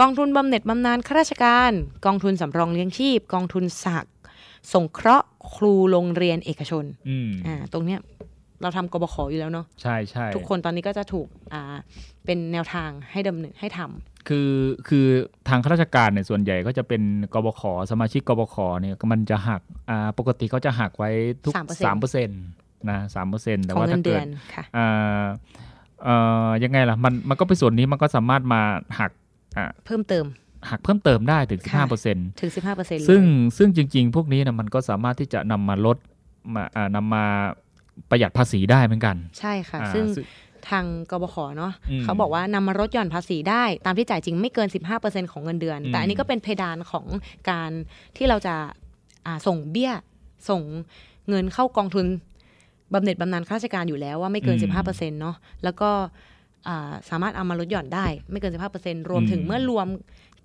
[0.00, 1.72] กองทุนบำเหน็จบำนาญข้าราชการ
[2.06, 3.96] กองทุนสำรองเลี้ยงชีพ กองทุนสห
[4.72, 8.00] สงเคราะห์ครูโรงเรียนเอกชนอืมอ่าตรงเนี้ย
[8.62, 11.62] เราทำกบขอยู่แล้วเนาะใช่ใช่ทุกคนตอนนี้ก็จะถูกอ่า
[12.24, 14.50] เป็นแนวทางให้ดำเนินให้ทำคือ
[14.88, 15.06] คือ
[15.48, 17.02] ทางข้าราชการเนี่ยส่วนใหญ่ก็จะเป็น
[17.34, 21.10] กบขสมาชิกกบขเนี่ยมันจะหักอ่าปกติเขาจะหักไว้
[21.44, 22.42] ทุก3%สามเปอร์เซ็นต์
[22.90, 25.24] นะสามเปอร์เซ็นต์แต่ของว่าเงิถ้านเดืเกิอดนค่ะอ่า
[26.04, 26.16] เอ่
[26.46, 28.62] อยังไงล่ะมันมันก็เป็นส่วนนี้มันก็สามารถมา
[28.98, 29.10] หัก
[29.56, 30.26] อ่าเพิ่มเติม
[30.70, 33.22] หักเพิ่มเติมได้ถึงค่ะ15เปอร์เซ็นต์ถึง 15%ซึ่ง
[33.58, 35.96] ซึ่งจริง ๆ พวกนี้นะมันก็สามารถที่จะนำมาลด
[36.54, 37.24] มาอ่านำมา
[38.10, 40.26] ประหยัดภาษีได้เหมือนกัน ใช่ค่ะอ่าซึ่งซึ่ง
[40.68, 44.68] ทางกบขเนาะอืมเขาบอกว่านำมาลดหย่อนภาษีได้ตามที่จ่ายจริงไม่เกิน
[45.00, 47.06] 15%ของเงินเดือนอืมแต่อันนี้ก็เป็นเพดานของ
[47.50, 47.70] การ
[48.16, 48.54] ที่เราจะ
[49.26, 49.92] อ่าส่งเบี้ย
[50.48, 50.62] ส่ง
[51.28, 52.06] เงินเข้ากองทุน
[52.94, 55.90] บำเหน็จบำนาญข้าราชการอยู่แล้วว่าไม่เกิน 15%เนาะแล้วก็
[56.68, 59.86] อ่าสามารถเอามาลดหย่อนได้ไม่เกิน 15%รวมถึงเมื่อรวม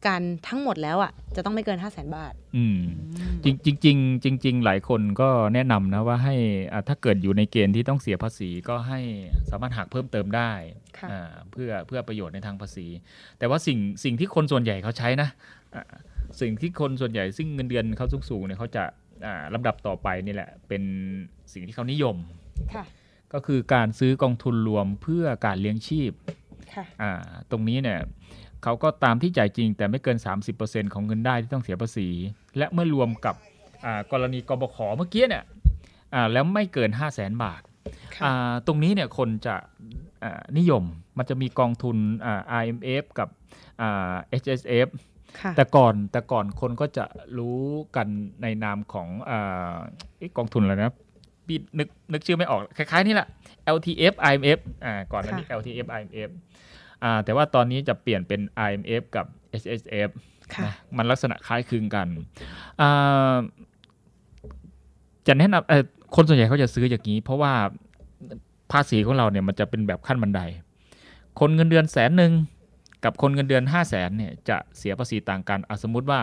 [0.07, 2.79] กันทั้งหมดแล้วอะจะต้องไม่เกิน 5 0 0 0 0 0 บาทอืม
[3.43, 6.35] จริงจริงๆจริง ๆ หลายคนก็แนะนำนะว่าให้
[6.73, 8.99] อ่าถ้าเกิดอยู่ในเกณฑ์ที่ต้องเสียภาษีก็ให้
[9.49, 10.51] สามารถหักเพิ่มเติมได้
[10.99, 12.87] ค่ะอ่าเพื่อเพื่อประโยชน์ในทางภาษี
[13.39, 15.29] แต่ว่าสิ่งสิ่งที่คนส่วนใหญ่เขาใช้นะ
[15.75, 15.83] อ่า
[16.41, 18.83] สิ่งที่คนส่วนใหญ่ซึ่งเงินเดือนเขาสูงๆเนี่ยเขาจะ
[19.25, 20.83] อ่าลำดับต่อไปนี่แหละ เป็น
[21.53, 22.15] สิ่งที่เขานิยม
[22.73, 22.85] ค่ะ
[23.33, 26.11] ก็คือการซื้อกองทุนรวมเพื่อการเลี้ยงชีพ
[26.73, 27.11] ค่ะอ่า
[27.51, 27.99] ตรงนี้เนี่ย
[28.63, 30.17] เขาก็ตามที่จ่ายจริง แต่ไม่เกิน
[30.55, 32.07] 30%ของเงินได้ที่ต้องเสียภาษี
[32.57, 33.35] และเมื่อรวมกับ
[33.85, 35.43] อ่ากรณีกบขเมื่อกี้เนี่ย
[36.13, 37.61] อ่าแล้วไม่เกิน 5 0 0แสนบาท
[38.15, 39.55] ค่ะอ่าตรงนี้เนี่ยคนจะ
[40.23, 40.83] อ่านิยม
[41.17, 43.29] มันจะมีกองทุนอ่า IMF กับ
[43.81, 44.87] อ่า HSF
[45.39, 47.05] ค่ะแต่ก่อนแต่ก่อนคนก็จะ
[47.37, 47.59] รู้
[47.95, 48.07] กัน
[48.41, 49.75] ในนามของอ่า
[50.17, 50.95] เอ๊ะกองทุนอะไรนะ
[51.47, 53.27] พี่นึกนึกชื่อไม่ออก คล้ายๆนี่แหละ
[53.75, 56.29] LTF IMF อ่าก่อนหน้านี้ LTF IMF
[57.03, 59.25] อ่าแต่ว่าตอนนี้จะเปลี่ยนเป็น IMF กับ
[59.61, 60.09] HSF
[60.53, 62.07] ค่ะนะมันลักษณะคล้ายคลึงกัน
[62.81, 63.35] อ่า
[65.27, 65.83] จะแนะนำเอ่อ
[66.15, 67.53] คนส่วนใหญ่เขาจะซื้ออย่างนี้ เพราะว่า
[68.71, 70.41] ภาษีของเราเนี่ยมันจะเป็นแบบขั้นบันได
[71.39, 72.31] คนเงินเดือนแสนหนึ่ง
[73.03, 76.19] กับคนเงินเดือน5 0 0แสนเนี่ยจะเสียภาษีต่างกันอะสมมติว่า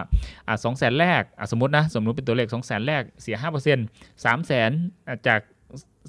[0.49, 3.87] อะสองแสนแรกอะสมมตินะสมมติเป็นตัวเลข2 0 0แสนแรกเสีย5%เปอร์เซ็นต์
[4.25, 4.71] สามแสน
[5.27, 5.40] จาก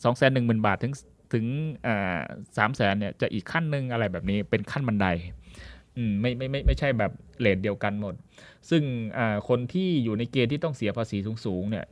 [0.03, 0.93] 2องแสนหนึ่งหมื่นบาทถึง
[1.33, 1.45] ถึง
[2.57, 5.07] สามแสนเนี่ยจะอีกขั้นหนึ่งอะไรแบบนี้เป็นขั้นบันได
[5.97, 8.15] อืมไม่ไม่ไม่ไม่ใช่แบบเลทเดียวกันหมด
[8.69, 8.83] ซึ่ง
[9.17, 11.85] อ่าคนที่อยู่ในเกณฑ์ที่ต้องเสียภาษีสูงๆเนี่ย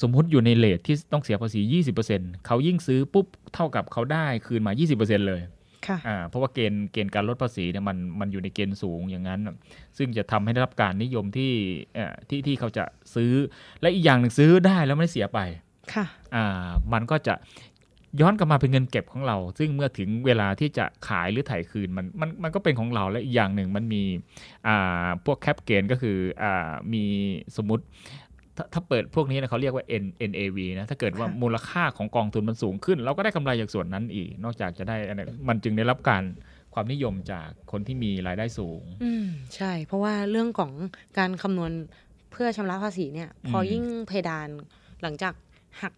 [0.00, 1.60] สมมุติอยู่ในเลทที่ต้องเสียภาษี
[2.04, 5.40] 20%เขายิ่งซื้อปุ๊บเท่ากับเขาได้คืนมา 20%เลย
[5.86, 9.54] ค่ะอ่าเพราะว่าเกณฑ์เกณฑ์การลดภาษีเนี่ยมันมันอยู่ในเกณฑ์สูงอย่างนั้นน่ะ
[9.98, 11.52] ซึ่งจะทำให้ได้รับการนิยมที่
[11.94, 13.32] เอ่อที่ที่เขาจะซื้อ
[13.80, 15.40] และอีกอย่างหนึ่งซื้อได้แล้วไม่ได้เสียไป
[15.94, 17.34] ค่ะอ่ามันก็จะ
[18.20, 24.02] ย้อนกลับมาเป็นเงินเก็บของเรา ซึ่งเมื่อถึงเวลาที่จะขายหรือถ่ายคืนมันมันมันก็เป็นของเราและอีกอย่างหนึ่งมันมี
[24.66, 27.04] อ่าพวกแคปเกณฑ์ก็คืออ่ามี
[27.56, 27.84] สมมติ
[28.56, 36.22] ถ้าถ้าเปิดพวกนี้นะเขาเรียกว่า N NAV นะถ้าเกิดว่าค่ะมูลค่าของกองทุนมันสูงขึ้น เราก็ได้กำไรจากส่วนนั้นอีก นอกจากจะได้อันนั้นมันจึงได้รับการ
[36.74, 40.72] ความนิยมจากคนที่มีรายได้สูง อืมใช่ เพราะว่าเรื่องของ
[41.18, 41.72] การคำนวณ
[42.32, 44.48] เพื่อชำระภาษีเนี่ย พอมยิ่งเพดาน
[45.02, 45.34] หลังจาก
[45.82, 45.92] หัก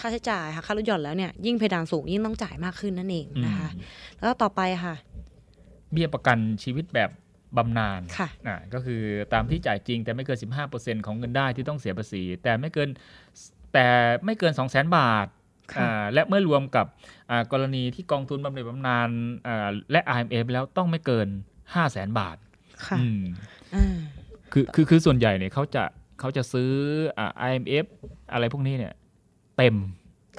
[0.00, 3.82] ค่าใช้จ่ายหักค่าลดหย่อนแล้วเนี่ยยิ่งเพดานสูงยิ่งต้องจ่ายมากขึ้นนั่นเองนะคะอืม
[4.18, 4.94] แล้วต่อไปค่ะ
[5.92, 7.10] เบี้ยประกันชีวิตแบบ
[7.56, 10.38] บำนาญค่ะอ่าก็คือตามที่จ่ายจริง แต่ไม่เกิน
[10.72, 12.88] 15%ของเงินได้ที่ต้องเสียภาษี แต่ไม่เกิน
[13.72, 13.86] แต่
[14.24, 15.26] ไม่เกิน 2 0 0 0 0 0 บาท
[15.72, 16.86] ค่ะอ่าและเมื่อรวมกับ
[17.30, 19.08] อ่ากรณีที่กองทุนบำเหน็จบำนาญ
[19.46, 21.28] อ่าและ IMF แล้วต้องไม่เกิน
[21.74, 22.36] 5 0 0 0 0 0 บาท
[22.86, 23.20] ค่ะอืม
[23.74, 23.96] อ่า
[24.52, 25.84] คือคือคือส่วนใหญ่เนี่ยเขาจะ
[26.20, 26.70] เขาจะซื้อ
[27.18, 27.86] อ่า IMF
[28.32, 28.94] อะไรพวกนี้เนี่ย
[29.58, 29.76] เต็ม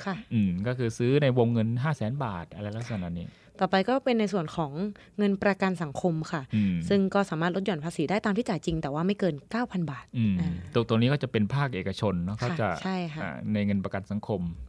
[0.03, 3.27] ค่ะอืมก็คือซื้อในวงเงิน 5 0 0 0 0 0บาทอะไรลักษณะนี้
[3.59, 4.71] ต่อไปก็เป็นในส่วนของ
[5.17, 14.68] เงินประกันสังคมค่ะอืมซึ่งก็สามารถลดหย่อนภาษีได้ตามที่จ่ายจริง แต่ว่าไม่เกิน 9,000 บาทอืมอ่าตัวตัวนี้ก็จะเป็นภาคเอกชนเนาะเขาค่ะจะใช่ค่ะอ่าในเงินประกันสังคมอ่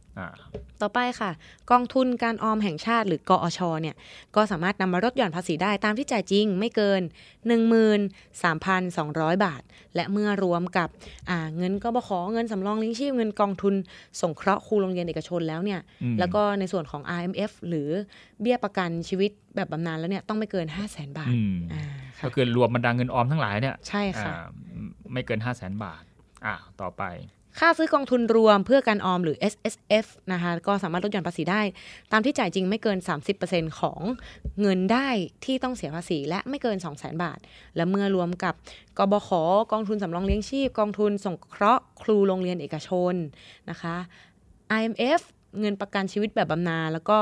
[0.81, 1.31] ต่อไปค่ะ
[1.71, 3.95] กองทุนการออมแห่งชาติหรือกอชเนี่ย
[4.35, 7.01] ก็สามารถนำมาลดหย่อนภาษีได้ตามที่จ่ายจริงไม่เกิน
[8.61, 9.61] 13,200 บาท
[9.95, 10.89] และเมื่อรวมกับ
[11.29, 13.73] อ่าเงินกบขเงินสำรองเลี้ยงชีพเงินกองทุน
[14.21, 17.89] สงเคราะห์ครูโรงเรียนเอกชนแล้วเนี่ยอืมแล้วก็ในส่วนของ IMF หรือ
[18.41, 21.83] เบี้ยประกันชีวิตแบบบำนาญแล้วเนี่ยต้องไม่เกิน 5 0 0 0 0 0บาทอืมอ่า
[22.17, 24.45] ค่ะก็คือรวมบรรดาเงินออมทั้งหลายเนี่ยใช่ค่ะอ่า
[25.13, 26.03] ไม่เกิน 5 0 0แสนบาท
[26.45, 27.03] อ่าต่อไป
[27.59, 31.61] ค่าซื้อกองทุนรวมเพื่อการออมหรือ S S F นะคะก็สามารถลดหย่อนภาษีได้
[32.11, 32.97] ตามที่จ่ายจริงไม่เกิน
[33.39, 34.01] 30%ของ
[34.61, 35.09] เงินได้
[35.45, 37.39] ที่ต้องเสียภาษีและไม่เกิน 2 0 0 0 0 0 บาท
[37.75, 38.53] และเมื่อรวมกับ
[38.97, 39.29] กบข
[39.71, 43.13] กองทุนสำรองเลี้ยงชีพ กองทุนสงเคราะห์ครูโรงเรียนเอกชน
[43.69, 43.95] นะคะ
[44.79, 45.21] IMF
[45.59, 47.17] เงินประกันชีวิตแบบบำนาญแล้วก็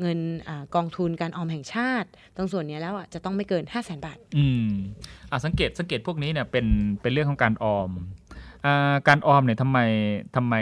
[0.00, 0.18] เงิน
[0.48, 4.70] อกองทุนการออมแห่งชาติ ตรงส่วนนี้แล้วอะจะต้องไม่เกิน 5 0 0 0 0 0 บาท อืม
[5.30, 6.66] อ่าสังเกตสังเกตพวกนี้เนี่ยเป็น
[7.02, 7.90] เป็นเรื่องของการออม
[9.08, 9.78] การออมเนี่ยทำไม
[10.36, 10.54] ทำไม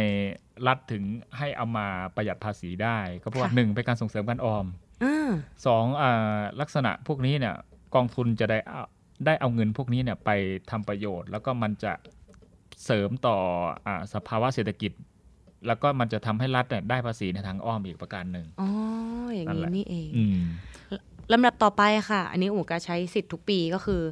[0.66, 1.04] รัฐถึง
[1.38, 1.86] ให้เอามา
[2.16, 4.66] ประหยัดภาษีได้ ก็เพราะว่าค่ะหนึ่งเป็นการส่งเสริมการออม
[5.04, 5.30] อ่า
[5.66, 7.54] สองอ่าลักษณะพวกนี้เนี่ย
[7.94, 8.82] กองทุนจะได้เอา
[9.26, 10.30] ได้เอาเงินพวกนี้เนี่ยไป
[10.70, 11.92] ทำประโยชน์ แล้วก็มันจะ
[12.84, 13.36] เสริมต่อ
[13.86, 14.92] อาสภาวะเศรษฐกิจ
[15.66, 18.68] แล้วก็มันจะทำให้รัฐเนี่ยได้ภาษีในทางอ้อมอีกประการหนึ่งอ๋อ
[19.34, 20.42] อย่างนั่นนี้แหละนี่เองอืม
[21.32, 24.02] ลำดับต่อไปค่ะ อันนี้อู๋ก็ใช้สิทธิ์ทุกปีก็คือ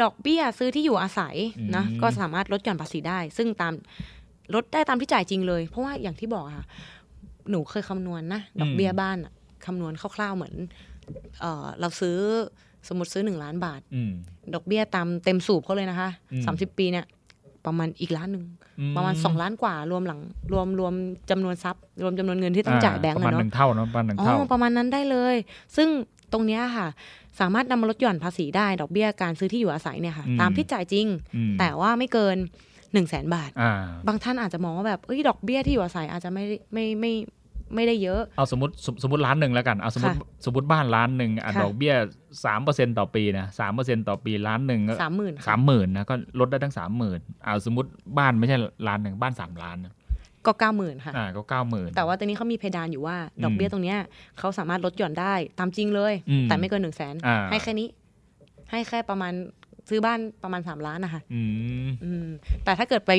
[0.00, 1.36] ดอกเบี้ยซื้อที่อยู่อาศัย
[1.76, 3.72] นะอืมก็สามารถลดหย่อนภาษีได้ ซึ่งตาม
[4.54, 6.66] ลดได้ตามที่จ่ายจริงเลย เพราะว่าอย่างที่บอกค่ะ
[7.50, 9.32] หนูเคยคำนวณนะดอกเบี้ยบ้านอะ
[9.66, 10.54] คำนวณคร่าวๆเหมือน
[11.40, 12.18] เออเราซื้อ
[12.88, 14.12] สมมติซื้อหนึ่งล้านบาทอืม
[14.54, 17.06] ดอกเบี้ยตามเต็มสูบเขาเลยนะคะอืมสามสิบปีเนี่ย
[17.66, 18.44] ประมาณอีกล้านหนึ่ง
[18.80, 20.20] อืประมาณสองล้านกว่ารวมหลัง
[20.52, 20.94] รวมรวม
[21.30, 25.36] จำนวนทรัพย์รวมจำนวนเงินที่ต้องจ่ายแบงก์ประมาอะณหเนาะนึ่งเท่าเนาะประมาณหนึ่งอ๋เท่าอประมาณนั้นได้เลย
[25.76, 25.88] ซึ่ง
[26.32, 26.86] ตรงเนี้ยค่ะ
[27.40, 32.36] สามารถนำมาลดหย่อนภาษีได้ดอกเบี้ยการซื้อที่อยู่อาศัยเนี่ยค่ะอืมตามที่จ่ายจริงอืมแต่ว่าไม่เกิน
[32.68, 33.72] 1นึ่งแสนบาทอ่า
[34.06, 37.12] บางท่านอาจจะมองว่าแบบเอ้ยดอกเบี้ยที่อยู่อาศัยอาจจะไม่ได้ไม่ไม่
[37.74, 41.94] ไม่ได้เยอะ เอาสมมติสมสมมติล้านหนึ่งแล้วกัน เอาสมมติค่ะสมมติบ้านล้านหนึ่งอะค่ะดอกเบี้ย
[42.44, 48.56] สามเปอร์เซ็นต่อปีนะสามเปอร์เซ็นต่อปีล้านหนึ่งก็สามหมื่นสามหมื่นนะก็ลดได้ตั้งสามหมื่นเอาสมมติบ้านไม่ใช่
[48.88, 49.92] ล้านหนึ่งบ้านสามล้านนะ
[50.46, 53.98] ก็เก้าหมื่นค่ะอ่าก็เก้าหมื่นแต่ว่าตอนนี้เขามีเพดานอยู่ว่า ดอกเบี้ยตรงเนี้ย
[54.38, 57.88] เขาสามารถลดหย่อนได้ตามจริงเลยอืมแต่ไม่เกินหนึ่งแสนอ่าให้แค่นี้
[58.70, 59.32] ให้แค่ประมาณ
[59.88, 61.42] ซื้อบ้านประมาณสามล้านนะคะอื
[61.86, 62.26] มอืม
[62.64, 63.12] แต่ถ้าเกิดไป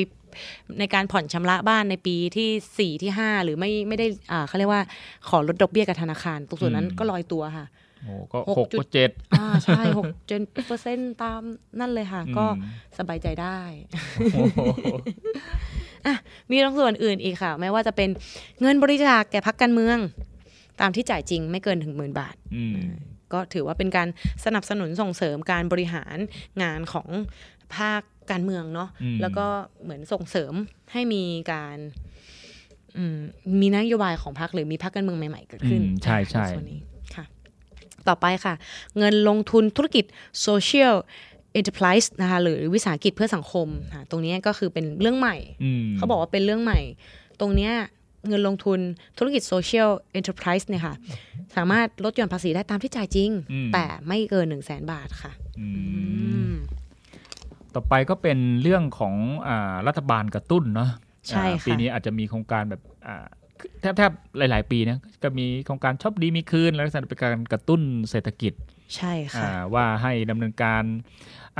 [0.78, 4.82] ในการผ่อนชำระบ้านในปีที่สี่ที่ห้าหรือไม่ไม่ได้อ่าเขาเรียกว่า
[5.28, 7.66] ขอลดดอกเบี้ยกับธนาคาร ตรงส่วนนั้นอืมก็ลอยตัวค่ะ
[8.02, 11.40] โอ้ก็หกหกจุดก็เจ็ดอ่าใช่หกเจ็ดเปอร์เซ็นต์ตาม
[11.80, 12.46] นั่นเลยค่ะอืมก็
[12.98, 13.58] สบายใจได้
[14.32, 18.08] โอ้โหอะมีตรงส่วนอื่นอีกค่ะ ไม่ว่าจะเป็น
[18.60, 19.98] เงินบริจาคแก่พักการเมือง
[20.80, 22.76] ตามที่จ่ายจริงไม่เกินถึงหมื่นบาทอืม
[23.32, 24.08] ก็ถือว่าเป็นการ
[24.44, 26.16] สนับสนุนส่งเสริมการบริหาร
[26.62, 27.08] งานของ
[27.76, 29.46] ภาคการเมืองเนาะอืมแล้วก็
[29.82, 30.52] เหมือนส่งเสริม
[30.92, 31.78] ให้มีการ
[32.96, 33.18] อืม
[33.60, 36.80] มีนโยบายของพรรคหรือมีพรรคการเมืองใหม่ ๆ เกิดขึ้นอืมใช่ใช่ส่วนนี้
[37.14, 37.24] ค่ะ
[38.08, 38.54] ต่อไปค่ะ
[38.98, 40.04] เงินลงทุนธุรกิจ
[40.46, 40.94] social
[41.58, 46.80] enterprise นะคะหรือวิสาหกิจเพื่อสังคมค่ะตรงนี้ก็คือเป็นเรื่องใหม่อืมเขาบอกว่าเป็นเรื่องใหม่
[47.40, 47.72] ตรงเนี้ย
[48.28, 48.80] เงินลงทุน
[49.18, 50.94] ธุรกิจ social enterprise เนี่ยค่ะ
[51.56, 56.52] สามารถลดหย่อนภาษีได้ตามที่จ่ายจริงอืมแต่ไม่เกิน1 0 0 0 0แบาทค่ะอืมอืม
[57.74, 59.14] ต่อไปก็เป็นเรื่องของ
[59.48, 60.90] อ่ารัฐบาลกระตุ้นเนาะ
[61.28, 63.26] ใช่อ่าค่ะปีนี้อาจจะมีโครงการแบบอ่า
[63.80, 68.52] แทบแทบหลาย ๆ ปีนะก็มีโครงการชอบดีมีคืน แล้วก็เป็นการกระตุ้นเศรษฐกิจ
[68.96, 70.82] ใช่ค่ะอ่าว่าให้ดำเนินการ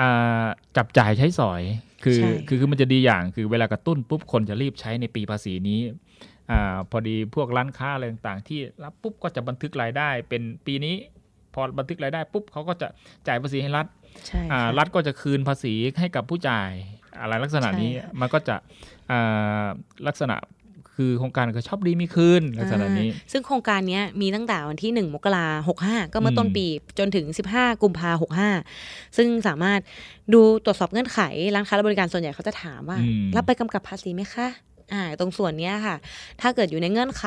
[0.00, 0.44] อ่า
[0.76, 1.62] จับจ่ายใช้สอย
[2.04, 5.80] คือใช่คือคือมันจะดีอย่างคือเวลากระตุ้นปุ๊บคนจะรีบใช้ในปีภาษีนี้
[6.50, 10.94] อ่าพอดีพวกร้านค้าอะไรต่างๆ ที่รับปุ๊บก็จะบันทึกรายได้ เป็นปีนี้
[11.54, 12.88] พอบันทึกรายได้ปุ๊บเขาก็จะ
[13.26, 13.86] จ่ายภาษีให้รัฐ
[14.26, 16.70] ใช่อ่าค่ะรัฐก็จะคืนภาษีให้กับผู้จ่าย
[17.20, 18.56] อะไรลักษณะนี้ใช่ค่ะมันก็จะ
[19.10, 19.66] อ่า
[20.06, 20.36] ลักษณะ
[20.96, 26.66] คือโครงการก็ชอบดีมีคืนลักษณะนี้อ่าซึ่งโครงการเนี้ยมีตั้งแต่วันที่ 1 มกราหกห้าก็เมื่อต้นอืมปี
[26.98, 28.50] จนถึง 15 กุมภาหกห้า
[29.16, 29.80] ซึ่งสามารถ
[30.34, 31.20] ดูตรวจสอบเงื่อนไข
[31.54, 34.48] ร้านค้าและบริการส่วนใหญ่เขาจะถามว่าอืมรับใบกำกับภาษีไหมคะ
[34.92, 35.96] อ่าตรงส่วนเนี้ยค่ะ
[36.40, 37.24] ถ้าเกิดอยู่ในเงื่อนไข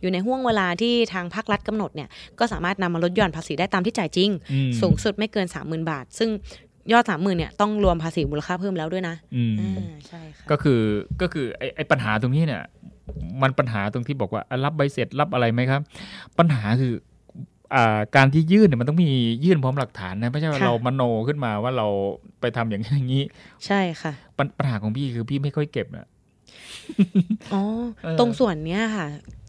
[0.00, 6.30] อยู่ในห่วงเวลาที่ทางภาครัฐกำหนดเนี่ย ก็สามารถนำมาลดหย่อนภาษีได้ตามที่จ่ายจริงอืมสูงสุดไม่เกิน 30,000 บาท ซึ่ง
[6.92, 10.80] ยอด30,000เนี่ยต้องรวมภาษีมูลค่าเพิ่มแล้วด้วยนะ อืมอ่าใช่ค่ะ ก็คือ
[11.20, 12.62] ก็คือไอ้ไอ้ปัญหาตรงนี้เนี่ย
[13.42, 15.80] มันปัญหาตรงที่บอกว่าอะรับใบเสร็จรับอะไรไหมครับ
[16.38, 16.92] ปัญหาคือ
[17.74, 19.10] อ่าการที่ยื่นเนี่ยมันต้องมี
[19.44, 21.86] ยื่นพร้อมหลักฐานนะไม่ใช่ว่าค่ะเรามโนขึ้นมาว่าเรา
[22.40, 23.24] ไปทำอย่างนี้อย่างนี้
[23.66, 26.08] ใช่ค่ะปัญปัญหาของพี่คือพี่ไม่ค่อยเก็บนะ
[27.52, 27.62] อ๋อ
[28.04, 29.06] เออตรงส่วนเนี้ยค่ะ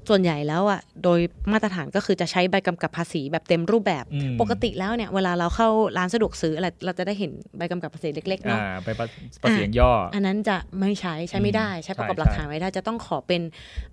[0.10, 1.20] ส่วนใหญ่แล้วอะโดย
[1.52, 9.08] มาตรฐานก็คือจะใช้ใบกำกับภาษีแบบเต็มรูปแบบอืมปกติแล้วเนี่ยเวลาเราเข้าร้านสะดวกซื้ออะไรเราจะได้เห็นใบกำกับภาษีเล็กๆเนาะอ่าไปประ
[9.44, 13.42] ประเสียงย่อออันนั้นจะไม่ใช้ใช้ไม่ได้ ใช้ประกอบใช่หลักฐานไว้ได้จะต้องขอเป็น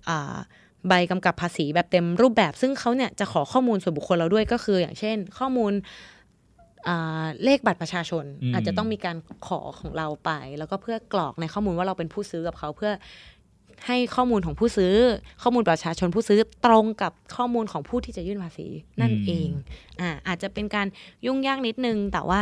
[0.09, 0.35] อ่า
[0.89, 5.73] ใบกำกับภาษีแบบเต็มรูปแบบ ซึ่งเขาเนี่ยจะขอข้อมูลส่วนบุคคลเราด้วยก็คือ อย่างเช่น ข้อมูล
[6.87, 12.91] อ่าเลขบัตรประชาชนอืมอาจจะต้องมีการขอของเราไป แล้วก็เพื่อกรอกในข้อมูลว่าเราเป็นผู้ซื้อกับเขาเพื่อ
[13.87, 14.93] ให้ข้อมูลของผู้ซื้อ
[15.43, 18.67] ข้อมูลประชาชนผู้ซื้อตรงกับข้อมูลของผู้ที่จะยื่นภาษี
[19.01, 19.49] นั่นเอง
[20.01, 20.87] อ่าอาจจะเป็นการ
[21.25, 22.41] ยุ่งยากนิดนึง แต่ว่า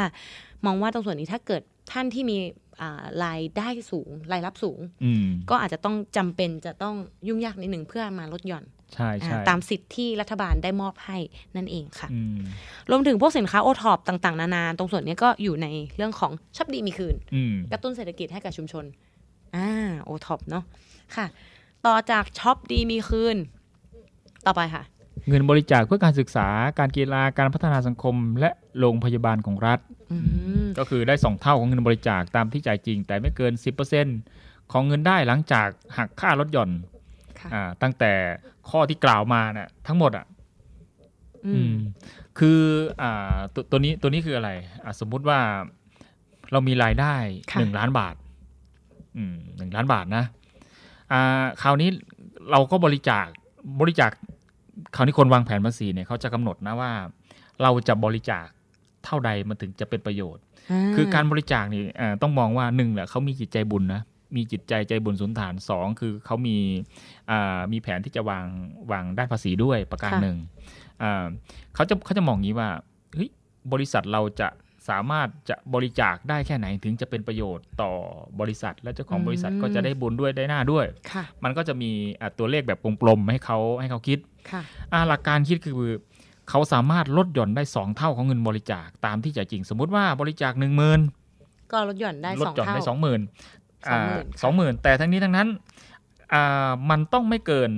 [0.66, 2.38] มองว่าตรงส่วนนี้ถ้าเกิดท่านที่มี
[2.82, 6.96] อ่ารายได้สูงรายรับสูงอืมก็อาจจะต้องจำเป็นจะต้อง
[7.28, 11.18] ยุ่งยากนิดหนึ่งเพื่อมาลดหย่อนใช่ใช่อ่าตามสิทธิ์ที่รัฐบาลได้มอบให้
[11.56, 12.40] นั่นเองค่ะอืม
[12.90, 18.86] รวมถึงพวกสินค้าโอท็อปต่าง ๆ นานา ตรงส่วนนี้ก็อยู่ในเรื่องของช็อปดีมีคืนอืมกระตุ้นเศรษฐกิจให้กับชุมชน
[19.56, 19.70] อ่า
[20.04, 20.64] โอท็อปเนาะ
[21.16, 21.26] ค่ะ
[21.86, 23.38] ต่อจากช็อปดีมีคืน
[24.46, 24.84] ต่อไปค่ะ
[25.28, 26.48] เงินบริจาคเพื่อการศึกษา
[26.80, 29.80] การกีฬาการพัฒนาสังคม และโรงพยาบาลของรัฐ
[30.12, 30.18] อื
[30.64, 33.54] มก็คือได้ 2 เท่าของเงินบริจาคตามที่จ่ายจริง แต่ไม่เกิน
[34.14, 36.72] 10%ของเงินได้หลังจากหักค่าลดหย่อน
[37.40, 38.12] ค่ะอ่าตั้งแต่
[38.70, 40.26] ข้อที่กล่าวมาน่ะทั้งหมดอะ
[41.46, 41.76] อือืมม
[42.40, 42.60] คือ
[43.02, 44.50] อ่าตัวตัวนี้ตัวนี้คืออะไร
[44.86, 45.40] อะสมมุติว่า
[46.52, 47.16] เรามีรายได้
[47.52, 48.16] ค่ะหนึ่งล้านบาท
[49.18, 50.41] อืมหนึ่งล้านบาทนะอ่า
[51.62, 51.90] คราวนี้
[52.52, 53.26] เราก็บริจาค
[53.82, 54.12] บริจาค
[54.96, 56.92] คราวนี้คนวางแผนภาษีเนี่ยเขาจะกำหนดนะว่า
[57.62, 58.46] เราจะบริจาค
[59.06, 60.44] เท่าใดมันถึงจะเป็นประโยชน์
[60.96, 64.02] คือการบริจาคนี่เอ่อต้องมองว่าหนึ่งแหละเขามีจิตใจบุญนะ
[64.36, 66.58] มีจิตใจใจบุญสุนทานสองคือเขามี
[67.32, 68.46] อ่ามีแผนที่จะวาง
[68.92, 70.38] วางด้านภาษีด้วยประการค่ะหนึ่ง
[71.04, 71.26] อ่า
[71.76, 72.70] เขาจะเขาจะมองอย่างนี้ว่า
[73.14, 73.30] เฮ้ย
[73.74, 74.48] บริษัทเราจะ
[74.90, 77.92] สามารถจะบริจาคได้แค่ไหนถึงจะเป็นประโยชน์ต่อ
[78.40, 81.92] บริษัท และเจ้าของบริษัทก็จะได้บุญด้วยได้หน้าด้วยค่ะมันก็จะมี
[82.22, 84.20] อะตัวเลขแบบกลมๆให้เขาให้เขาคิด
[84.52, 84.62] ค่ะ
[84.94, 85.76] อ่าหลักการคิดคือ
[86.50, 91.00] เขาสามารถลดหย่อนได้สองเท่าของเงินบริจาคตามที่จ่ายจริง สมมุติว่าบริจาคหนึ่งหมื่น
[91.72, 93.22] ก็ลดหย่อนได้ลดสองหย่อนเท่าได้สองหมื่น
[93.82, 95.48] 20,000สองหมื่นแต่ทั้งนี้ทั้งนั้น
[96.34, 97.72] อ่ามันต้องไม่เกิน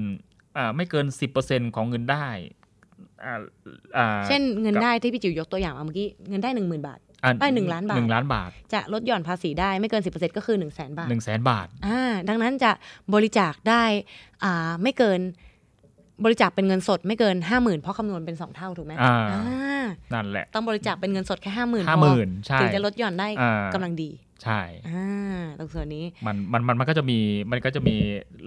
[0.58, 2.63] อ่าไม่เกินสิบเปอร์เซ็นของเงินได้อ่าอ่า
[4.28, 12.72] เช่นเงินกับได้ที่พี่จิ๋วยกตัวอย่างมาเมื่อกี้เงินได้หนึ่งหมื่นบาทอ่ได้หนึ่งล้านบาทหนึ่งล้านบาท จะลดหย่อนภาษีได้ไม่เกินสิบเปอร์เซ็นก็คือหนึ่งแสนบาทหนึ่งแสนบาทอ่าดังนั้นจะ
[13.14, 13.84] บริจาคได้
[14.44, 15.22] อ่าไม่เกิน
[16.24, 24.12] บริจาคเป็นเงินสดไม่เกินห้าหมื่นเพราะคำนวณเป็นสองเท่าถูกไหมอ่าอ่านั่นแหละ ต้องบริจาคเป็นเงินสดแค่ห้าหมื่น50,000ใช่ถึงจะลดหย่อนได้อ่ากำลังดี
[24.44, 27.20] ใช่อ่าตรงส่วนนี้มันมันมันมันก็จะมี
[27.52, 27.96] มันก็จะมี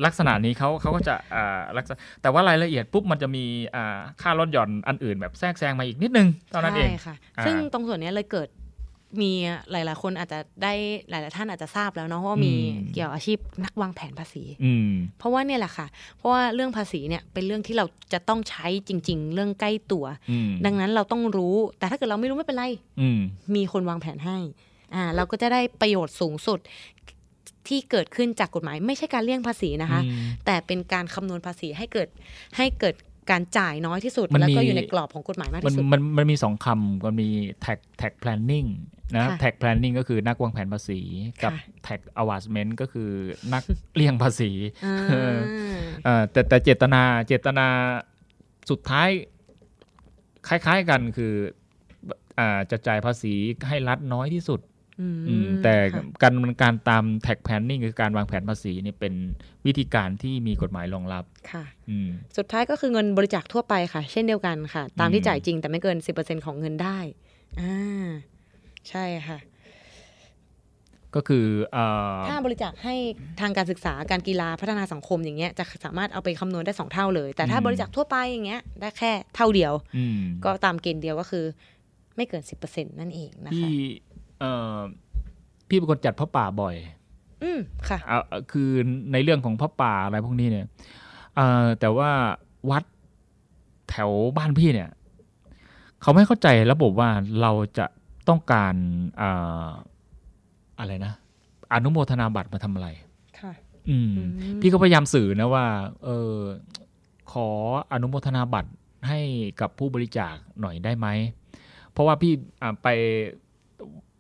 [0.05, 8.49] ลักษณะนี้เขาเขาก็จะอ่าลักษณะแต่ว่ารายละเอียดปุ๊บมันจะมีอ่าค่าลดหย่อนอันอื่นแบบแทรกแซงมาอีกนิดนึงเท่านั้นเองใช่ค่ะอ่าซึ่งตรงส่วนเนี้ยเลยเกิด
[9.23, 9.33] มี
[9.71, 10.73] หลาย ๆ คนอาจจะได้
[11.11, 12.53] หลาย ๆ ท่านอาจจะทราบแล้วเนาะว่ามี
[12.93, 22.65] เกี่ยวอาชีพนักวางแผนภาษีอืมเพราะว่าเนี่ยแหละค่ะ เพราะว่าเรื่องภาษีเนี่ยเป็นเรื่องที่เราจะต้องใช้จริง ๆ เรื่องใกล้ตัวอืมดังนั้นเราต้องรู้ แต่ถ้าเกิดเราไม่รู้ไม่เป็นไร
[23.01, 23.21] อืม
[23.55, 24.39] มีคนวางแผนให้
[24.95, 26.61] อ่าเราก็จะได้ประโยชน์สูงสุด
[27.69, 32.09] ที่เกิดขึ้นจากกฎหมาย ไม่ใช่การเลี่ยงภาษีนะคะอืมแต่เป็นการคำนวณภาษีให้เกิด
[32.57, 32.95] ให้เกิด
[33.31, 37.29] การจ่ายน้อยที่สุดมันแล้วก็มีอยู่ในกรอบของกฎหมายมากมันที่สุด มันมันมีสองคำมันมี
[37.65, 38.69] tax tax planning
[39.15, 41.01] นะค่ะ tax planning ก็คือนักวางแผนภาษี
[41.43, 43.11] กับค่ะ tax avoidment ก็คือ
[43.53, 43.63] นัก
[43.95, 44.51] เลี่ยงภาษี
[44.85, 45.37] อ่าเออ
[46.05, 47.67] เอ่อแต่แต่เจตนาเจตนา
[48.71, 49.09] สุดท้าย
[50.49, 51.35] คล้าย ๆกันคือ
[52.39, 53.35] อ่าจะจ่ายภาษี
[53.69, 54.76] ให้รัฐน้อยที่สุดอืมอืม
[55.63, 59.15] แต่ค่ะการดำเนินการตาม tax planning คือการวางแผนภาษีนี่เป็น
[59.67, 66.99] วิธีการที่มีกฎหมายรองรับค่ะอืมสุดท้ายก็คือเงินบริจาคทั่วไปค่ะ เช่นเดียวกันค่ะ ตามที่อืมจ่ายจริงแต่ไม่เกิน 10%ของเงินได้
[67.61, 68.07] อ่า
[68.89, 69.39] ใช่ค่ะ
[71.15, 72.95] ก็คือเอ่อถ้าบริจาคให้
[73.41, 81.45] ทางการศึกษาการกีฬาพัฒนาสังคมอย่างเงี้ยจะสามารถเอาไปคำนวณได้สองเท่าเลย แต่ถ้าอืมบริจาคทั่วไปอย่างเงี้ยได้แค่เท่าเดียวอืมก็ตามเกณฑ์เดียวก็คือ
[82.17, 83.89] ไม่เกิน10%นั่นเองนะคะพี่
[84.41, 84.77] เอ่อ
[85.69, 86.75] พี่เป็นคนจัดพระป่าบ่อย
[87.43, 88.71] อืมค่ะเอาเอาคือ
[89.13, 90.67] ในเรื่องของพระป่าอะไรพวกนี้เนี่ย
[91.37, 92.11] เอ่อแต่ว่า
[92.71, 92.85] วัด
[93.91, 94.91] แถวบ้านพี่เนี่ย
[96.03, 97.87] เขาไม่เข้าใจระบบว่าเราจะ
[98.29, 98.75] ต้องการ
[99.19, 99.31] เอ่
[99.67, 99.69] อ
[100.79, 101.13] อะไรนะ
[101.73, 102.89] อนุโมทนาบัตรมาทำอะไร
[103.41, 103.53] ค่ะ
[103.89, 105.67] อืมอืม พี่ก็พยายามสื่อนะว่า
[106.05, 106.35] เออ
[107.33, 107.49] ขอ
[107.93, 108.71] อนุโมทนาบัตร
[109.09, 109.21] ให้
[109.61, 111.07] กับผู้บริจาคหน่อยได้ไหม
[111.93, 112.89] เพราะว่าพี่อ่าไป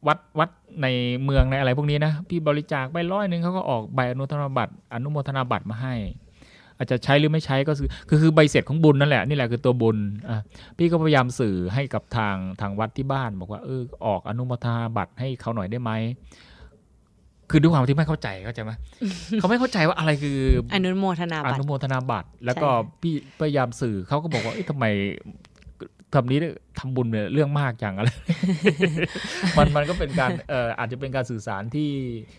[0.06, 0.48] วัดวัด
[0.82, 0.86] ใน
[1.24, 5.94] เมืองในอะไรพวกนี้นะพี่บริจาคไปร้อยหนึ่งเขาก็ออกใบอนุโมทนาบัตรอนุโมทนาบัตรมาให้
[6.78, 9.96] อาจจะใช้หรือไม่ใช้ก็คือคือคือใบเสร็จของบุญนั่นแหละนี่แหละคือตัวบุญ
[10.28, 10.38] อะ
[10.78, 15.90] พี่ก็พยายามสื่อให้กับทางทางวัดที่บ้าน บอกว่าเออออกอนุโมทนาบัตรให้เขาหน่อยได้ไหม
[17.50, 18.72] คือด้วยความที่ไม่เข้าใจเข้าใจไหม
[19.34, 20.38] เขาไม่เข้าใจว่าอะไรคือ
[20.72, 24.84] อนุโมทนาอบัตรนุโมทนาบัตร แล้วก็ใช่พี่พยายามสื่อเขาก็บอกว่าเอ๊ะทำไม
[26.16, 28.10] ทำนี้เนี่ยทำบุญเนี่ยเรื่องมากจังอะไร
[29.56, 31.90] มันมันก็เป็นการเอ่ออาจจะเป็นการสื่อสารที่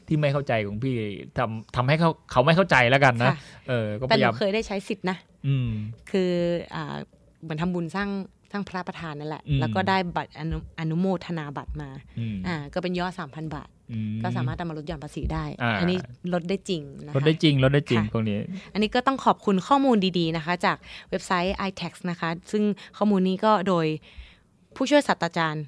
[0.08, 0.96] ที่ไม่เข้าใจของพี่
[1.38, 3.38] ทำทำให้เขาเขาไม่เข้าใจแล้วกันนะค่ะ
[3.70, 5.70] เออก็พแต่หยายานูมเคยได้ใช้สิทธินะอืม
[6.12, 6.32] คือ
[6.76, 6.96] อ่า
[7.42, 8.10] เหมือนทำบุญสร้าง
[8.52, 13.77] สร้างพระประธานนั่นแหละอืมแล้วก็ได้บัตรอนุอนุโมทนาบัตรมาอืมอ่าก็เป็นยอดสามพันบาทอื
[14.24, 15.98] ก็สามารถนำมาลดหย่อนภาษีได้อ่าอันนี้
[16.34, 18.38] ลดได้จริงนะคะลดได้จริงลดได้จริงค่ะพวกนี้
[18.74, 20.78] อันนี้ก็ต้องขอบคุณข้อมูลดีๆนะคะ จาก
[21.10, 22.64] เว็บไซต์ iTax นะคะ ซึ่ง
[22.98, 23.86] ข้อมูลนี้ก็โดย
[24.76, 25.66] ผู้ช่วยศาสตราจารย์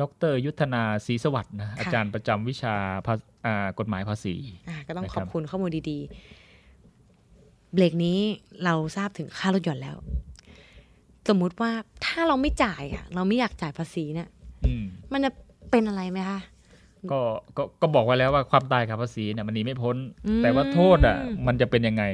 [0.00, 2.74] ดรยุทธนาศรีสวัสดิ์นะอาจารย์ประจำวิชา
[3.06, 3.14] ภา
[3.46, 4.34] อ่ากฎหมายภาษี
[4.68, 8.18] อ่าก็ต้องนะคขรับอบคุณข้อมูลดีๆ เบรกนี้
[8.64, 9.96] เราทราบถึงค่ารถยนต์แล้ว
[11.28, 11.70] สมมุติว่า
[12.06, 14.28] ถ้าเราไม่จ่ายอะ เราไม่อยากจ่ายภาษีเนี่ย
[14.66, 15.30] อืมมันจะ
[15.70, 16.40] เป็นอะไรไหมคะ
[17.12, 17.20] ก็
[17.56, 22.04] ก็ก็บอกไว้แล้วว่าความตายกับภาษีเนี่ยมันหนีไม่พ้นอืมแต่ว่าโทษอะ มันจะเป็นยังไง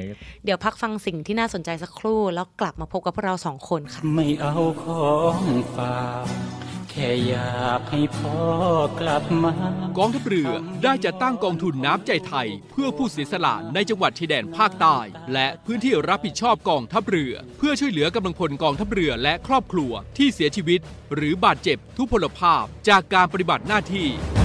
[0.45, 5.43] เดี๋ยวพักฟังสิ่งที่น่าสนใจสักครู่ แล้วกลับมาพบกับพวกเราสองคนค่ะ ไม่เอาของ
[5.75, 6.27] ฝาก
[6.97, 8.37] แค่อยากให้พ่อ
[8.99, 9.53] กลับมา
[9.97, 10.49] กองทัพเรือ
[10.83, 14.97] ได้จัดตั้งกองทุนน้ำใจไทย เพื่อผู้เสียสละในจังหวัดชายแดนภาคใต้
[15.33, 20.79] และพื้นที่รับผิดชอบกองทัพเรือ เพื่อช่วยเหลือกำลังพลกองทัพเรือและครอบครัวที่เสียชีวิต
[21.15, 24.07] หรือบาดเจ็บทุพพลภาพจากการปฏิบัติหน้าที่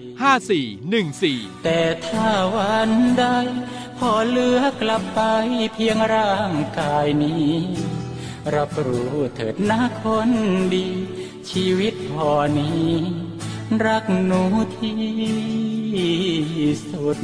[0.29, 3.25] 5414 แต่ถ้าวันใด
[3.97, 5.21] พอเลือกลับไป
[5.73, 7.51] เพียงร่างกายนี้
[8.55, 10.29] รับรู้เถิดนะคน
[10.73, 10.87] ดี
[11.49, 12.89] ชีวิตพอนี้
[13.85, 14.43] รักหนู
[14.77, 15.01] ที่
[16.89, 17.19] สุด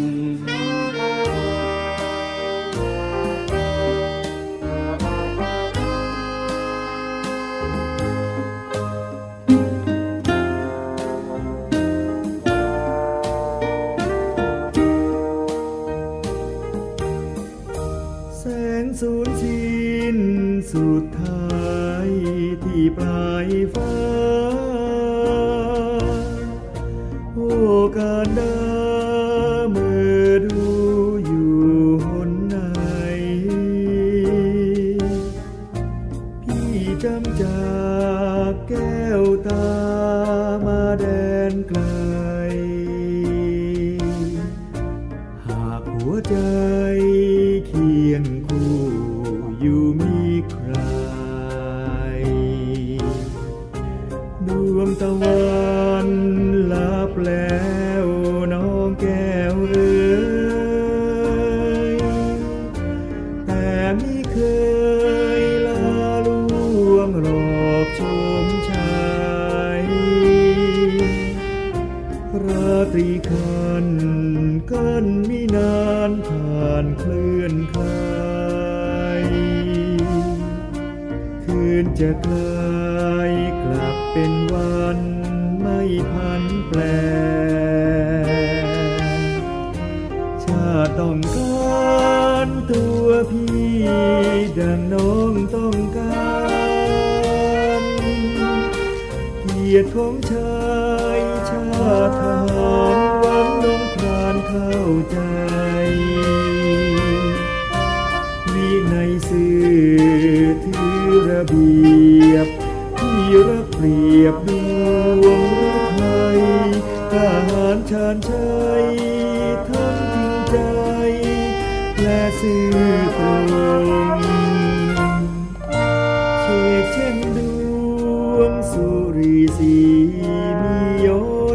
[19.02, 20.18] สูญสิ้น
[20.74, 21.58] สุดท้า
[22.08, 22.10] ย
[22.64, 24.07] ที่ปลายฟ้า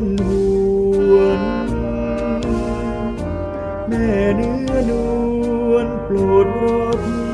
[0.05, 0.31] นห
[1.13, 1.41] วน
[3.89, 4.93] แม่เนื้อน
[5.71, 7.27] วลโปรดรอพี่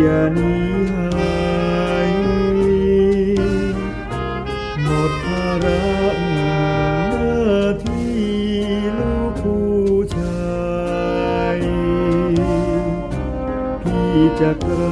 [0.00, 0.54] อย่าหนี
[0.92, 2.10] หาย
[4.82, 5.84] หมดภาระ
[6.32, 8.20] หน้าที่
[8.98, 9.66] ลูกผู้
[10.16, 10.46] ชา
[11.56, 11.58] ย
[13.82, 14.85] พี่จะกล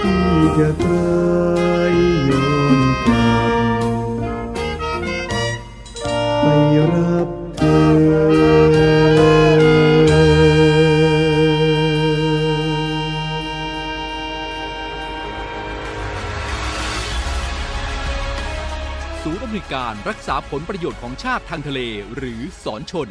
[0.03, 1.95] ที่จะกลาย
[2.25, 2.31] โย
[2.79, 3.83] นกลับ
[6.41, 6.47] ไป
[6.93, 7.79] รับเธอ
[19.23, 21.81] ศูนย์อำนวยการรักษาผลประโยชน์ของชาติทางทะเล
[22.17, 23.11] หรือสอนชน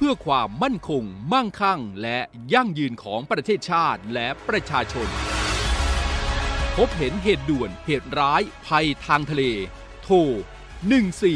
[0.00, 2.18] เพื่อความมั่นคง มั่งคั่ง และ
[2.54, 5.08] ยั่งยืนของประเทศชาติและประชาชน
[6.76, 9.44] พบเห็นเหตุด่วนเหตุร้าย ภัยทางทะเล
[10.02, 10.16] โทร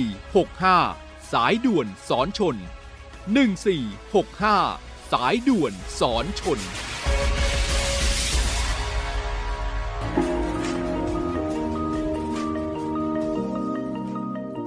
[0.07, 2.57] 1465 สายด่วนสอนชน
[4.25, 6.59] 1465 สายด่วนสอนชน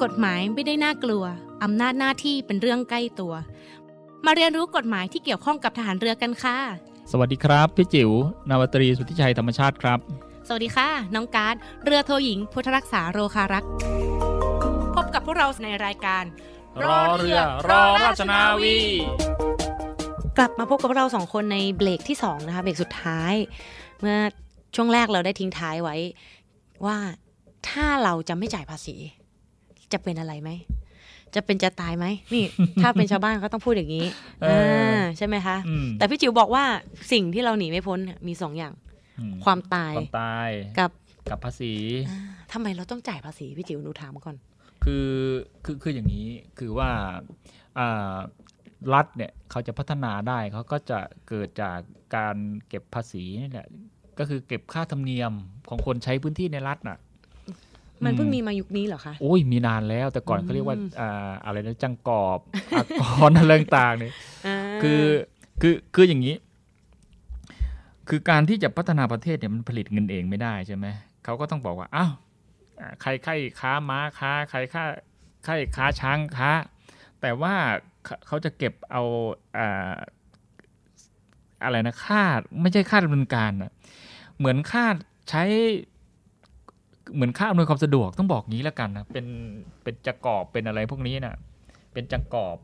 [0.04, 1.24] กฎหมายไม่ได้น่ากลัว
[1.64, 3.34] อำนาจหน้าที่เป็นเรื่องใกล้ตัว
[4.26, 6.58] มาเรียนรู้กฎหมายที่เกี่ยวข้องกับทหารเรือกันค่ะ
[7.12, 8.12] สวัสดีครับ พี่จิ๋ว
[8.50, 10.00] นาวาตรีสุทธิชัยธรรมชาติครับ
[10.48, 13.70] สวัสดีค่ะ น้องการ์ดเรือโทหญิง พุทธรักษาโรคารักษ์
[14.96, 16.24] พบกับพวกเราในรายการ
[16.84, 18.78] รอเรือรอราชนาวี
[20.38, 23.34] กลับมาพบกับเราสองคนในเบรกที่สองนะคะเบรกสุดท้าย
[24.00, 24.18] เมื่อ
[24.76, 25.96] ช่วงแรกเราได้ทิ้งท้ายไว้
[26.86, 26.98] ว่า
[27.70, 28.96] ถ้าเราจะไม่จ่ายภาษี
[29.94, 30.50] จะเป็นอะไรไหม
[31.36, 32.46] จะเป็นจะตายไหมนี่
[32.82, 34.06] ถ้าเป็นชาวบ้านเขาต้องพูดอย่างนี้
[34.44, 36.64] เอออ่าใช่ไหมคะอืมแต่พี่จิ๋วบอกว่า
[37.12, 38.74] สิ่งที่เราหนีไม่พ้นเนี่ยมีสองอย่าง
[39.20, 40.92] อืมความตายความตายกับ
[41.30, 41.74] กับภาษี
[42.52, 44.36] ทำไมเราต้องจ่ายภาษีพี่จิ๋วหนูถามก่อน
[44.84, 45.10] คือ
[45.66, 46.28] คือคืออย่างนี้
[46.60, 46.90] คือว่า
[47.80, 48.16] อ่า
[48.94, 51.80] รัฐเนี่ยเขาจะพัฒนาได้เขาก็จะเกิดจาก
[52.16, 52.36] การ
[52.68, 53.68] เก็บภาษีนี่แหละ
[54.20, 55.32] ก็คือเก็บค่าธรรมเนียม
[55.70, 56.98] ของคนใช้พื้นที่ในรัฐน่ะ
[58.04, 62.40] มันเพิ่งอืมีมายุคนี้เหรอคะโอ้ยมีนานแล้วแต่ก่อนอืมเขาเรียกว่าอ่าอะไรนะจังกอบ
[62.76, 64.14] อากรอะไรต่างๆเนี่ย
[64.48, 65.04] อ่าคือ
[65.62, 66.36] คือคืออย่างนี้
[68.10, 70.86] คือการที่จะพัฒนาประเทศเนี่ยมันผลิตเงินเองไม่ได้ใช่ไหม
[71.24, 72.12] เขาก็ต้องบอกว่าอ้าว
[72.80, 74.84] อ่าใครใครค้าม้าค้า ใครค้า
[75.46, 76.52] ใครค้าช้างค้า
[77.22, 77.54] แต่ว่า
[78.06, 79.04] เขาเขาจะเก็บเอา
[79.58, 79.94] อ่า
[81.64, 82.24] อะไรนะค่า
[82.62, 83.72] ไม่ใช่ค่าดำเนินการนะ
[84.38, 84.86] เหมือนค่า
[85.30, 85.44] ใช้
[87.14, 89.26] เหมือนค่าอำนวยความสะดวกต้องบอกงี้แล้วกันนะเป็น
[89.84, 91.36] เป็นจักรอบเป็นอะไรพวกนี้นะ
[91.94, 92.58] เป็นจักรอบ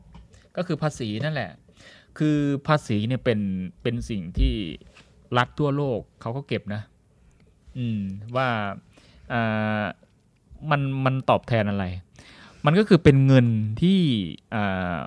[0.58, 1.52] ก็คือภาษีนั่นแหละ
[2.18, 2.38] คือ
[2.68, 3.40] ภาษีเนี่ยเป็น
[3.82, 4.54] เป็นสิ่งที่
[5.38, 6.82] รัฐทั่วโลกเขาก็เก็บนะ
[7.78, 8.02] อืม
[8.36, 8.48] ว่า
[9.34, 9.84] อ่า
[10.72, 11.86] มันมันตอบแทนอะไร
[12.66, 13.48] มันก็คือเป็นเงิน
[13.82, 14.00] ที่
[14.56, 14.98] อ่า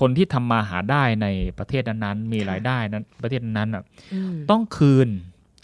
[0.00, 1.26] คนที่ทำมาหาได้ใน
[1.58, 3.82] ประเทศนั้นๆมีรายได้นั้น ประเทศนั้นๆอะ
[4.14, 5.08] อืมต้องคืน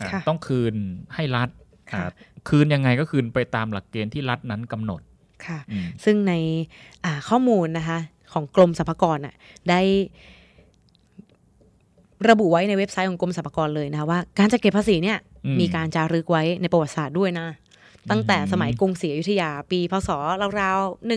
[0.01, 0.75] อะค่ะต้องคืน
[1.15, 2.05] ให้รัฐอะ ค่ะ
[2.49, 5.01] คืนยังไงก็คืนไปตามหลักเกณฑ์ที่รัฐนั้นกำหนด
[5.47, 6.33] ค่ะอืมซึ่งใน
[7.05, 7.99] อ่าข้อมูลนะคะ
[8.33, 9.35] ของกรมสรรพากรอะ
[9.71, 9.81] ได้
[12.31, 17.47] ระบุไว้ในเว็บไซต์ของกรมสรรพากรเลยนะคะว่า การจัดเก็บภาษีเนี่ยอืมมีการจารึกไว้ในประวัติศาสตร์ด้วยนะ
[18.11, 20.11] ตั้งแต่สมัยกรุงศรีอยุธยา ปีพศ
[20.61, 21.11] ราวๆ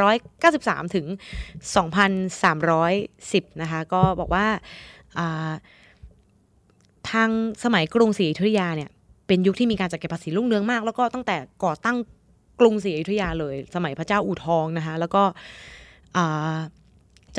[0.00, 1.06] 1,893 ถึง
[2.28, 4.46] 2,310 นะคะ ก็บอกว่า
[5.18, 5.52] อ่า
[7.10, 7.30] ทาง
[7.64, 8.90] สมัยกรุงศรีอยุธยาเนี่ย
[9.30, 11.96] เป็นยุคที่มีการจัดเก็บภาษีรุ่งเรืองมาก แล้วก็ตั้งแต่ก่อตั้ง
[12.60, 15.22] กรุงศรีอยุธยาเลย สมัยพระเจ้าอู่ทองนะคะแล้วก็
[16.16, 16.56] อ่า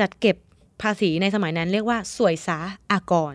[0.00, 0.36] จัดเก็บ
[0.82, 2.58] ภาษีในสมัยนั้นเรียกว่าสวยสา
[2.92, 3.34] อากร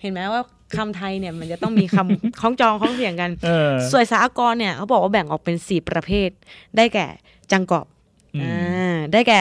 [0.00, 0.42] เห็นไหมว่า
[0.76, 6.30] คำไทยเนี่ยมันจะต้องมีคำคล้องจองคล้องเสียงกันเออสวยสาอากรเนี่ยเขาบอกว่าแบ่งออกเป็นสี่ประเภท
[6.76, 7.06] ได้แก่
[7.52, 7.86] จังกอบ
[8.34, 9.40] อืมอ่าได้แก่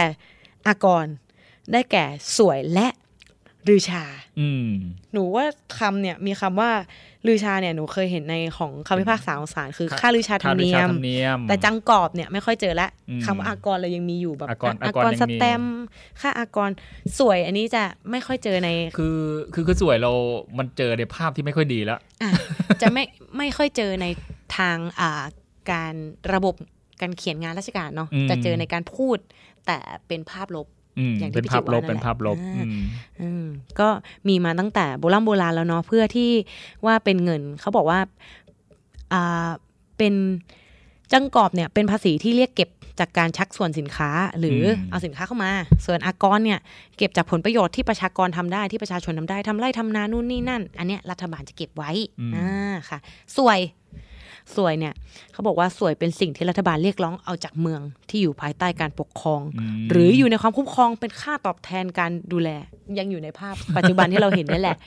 [0.67, 1.05] อากร
[1.71, 2.05] ได้แก่
[2.37, 2.87] สวยและ
[3.69, 4.03] รือชา
[4.39, 4.69] อืม
[5.13, 5.45] หนูว่า
[5.79, 6.71] คำเนี่ยมีคำว่า
[7.27, 15.79] ลือชาเนี่ยหนูเคยเห็นในของคำพิพากษาของศาลคือค่าค่าลือชาธรรมเนียค่าลือชามธรรมเนียม แต่จังกอบเนี่ยไม่ค่อยเจอละอืมคำว่าอากรเลยยังมีอยู่แบบอากรอาอากรกรยังมีสแตมป์
[16.21, 16.69] ค่าอากร
[17.19, 19.19] สวยอันนี้จะไม่ค่อยเจอใน คือ
[19.53, 20.11] คือคือสวยเรา
[20.57, 22.31] มันเจอในภาพที่ไม่ค่อยดีแล้วอะ
[22.81, 23.03] จะไม่
[23.37, 24.05] ไม่ค่อยเจอใน
[24.57, 25.23] ทางอ่า
[25.71, 25.93] การ
[26.33, 26.55] ระบบ
[27.01, 29.17] การเขียนงานราชการเนาะอืมจะเจอในการพูด
[29.65, 30.67] แต่เป็นภาพลบ
[30.97, 32.83] อืมอย่างที่เป็นพี่ภาพจิ๋วลว่าบนั่นเป็นแหละภาพลบอ่าอืม
[33.21, 33.45] อืม
[33.79, 33.87] ก็
[34.27, 36.31] มีมาตั้งแต่โบราณโบราณแล้วเนาะเพื่อที่
[36.85, 37.99] ว่าเป็นเงินเขาบอกว่า
[39.13, 39.49] อ่า
[39.97, 40.13] เป็น
[41.13, 42.69] จังกอบเนี่ยเป็นภาษีที่เรียกเก็บ
[42.99, 44.09] จากการชักส่วนสินค้า
[44.39, 45.51] หรืออมเอาสินค้าเข้ามา
[45.85, 46.59] ส่วนอากรเนี่ย
[46.97, 51.91] เก็บจากผลประโยชน์ที่ประชากรทำได้ที่ประชาชนทำได้ทำไร่ทำนานู่นนี่นั่น อันเนี้ยรัฐบาลจะเก็บไว้
[52.35, 52.49] อ่า
[52.89, 52.99] ค่ะ
[53.37, 53.59] สวย
[54.55, 54.93] สวยเนี่ย
[55.33, 62.49] เขาบอกว่าสวยเป็นสิ่งที่รัฐบาลเรียกร้องเอาจากเมืองที่อยู่ภายใต้การปกครองอืมหรืออยู่ในความคุ้มครองเป็นค่าตอบแทนการดูแล
[62.99, 64.77] ยังอยู่ในภาพปัจจุบันที่เราเห็นนี่แหละ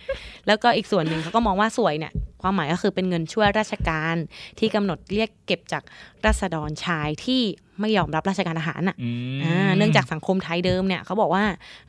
[0.46, 4.16] แล้วก็อีกส่วนหนึ่งเขาก็มองว่าสวยเนี่ยความหมายก็คือเป็นเงินช่วยราชการ
[4.58, 5.82] ที่กำหนดเรียกเก็บจาก
[6.26, 7.40] ราษฎรชายที่
[7.80, 11.44] ไม่ยอมรับราชการทหารอะอืมอ่าเนื่องจากสังคมไทยเดิมเนี่ยเขาบอกว่า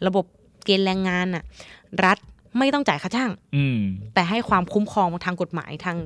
[0.07, 0.25] ระบบ
[0.65, 1.43] เกณฑ์แรงงานน่ะ
[2.05, 2.17] รัฐ
[2.59, 3.79] ไม่ต้องจ่ายค่าจ้างอืม
[4.13, 5.97] แต่ให้ความคุ้มครองทางกฎหมายทาง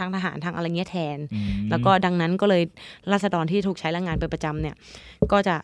[0.00, 2.62] ทางทหารทางอะไรเงี้ยแทนอืมแล้วก็ดังนั้นก็เลย
[3.12, 4.74] ราษฎรที่ถูกใช้แรงงานเป็นประจำเนี่ย
[5.32, 5.56] ก็จะ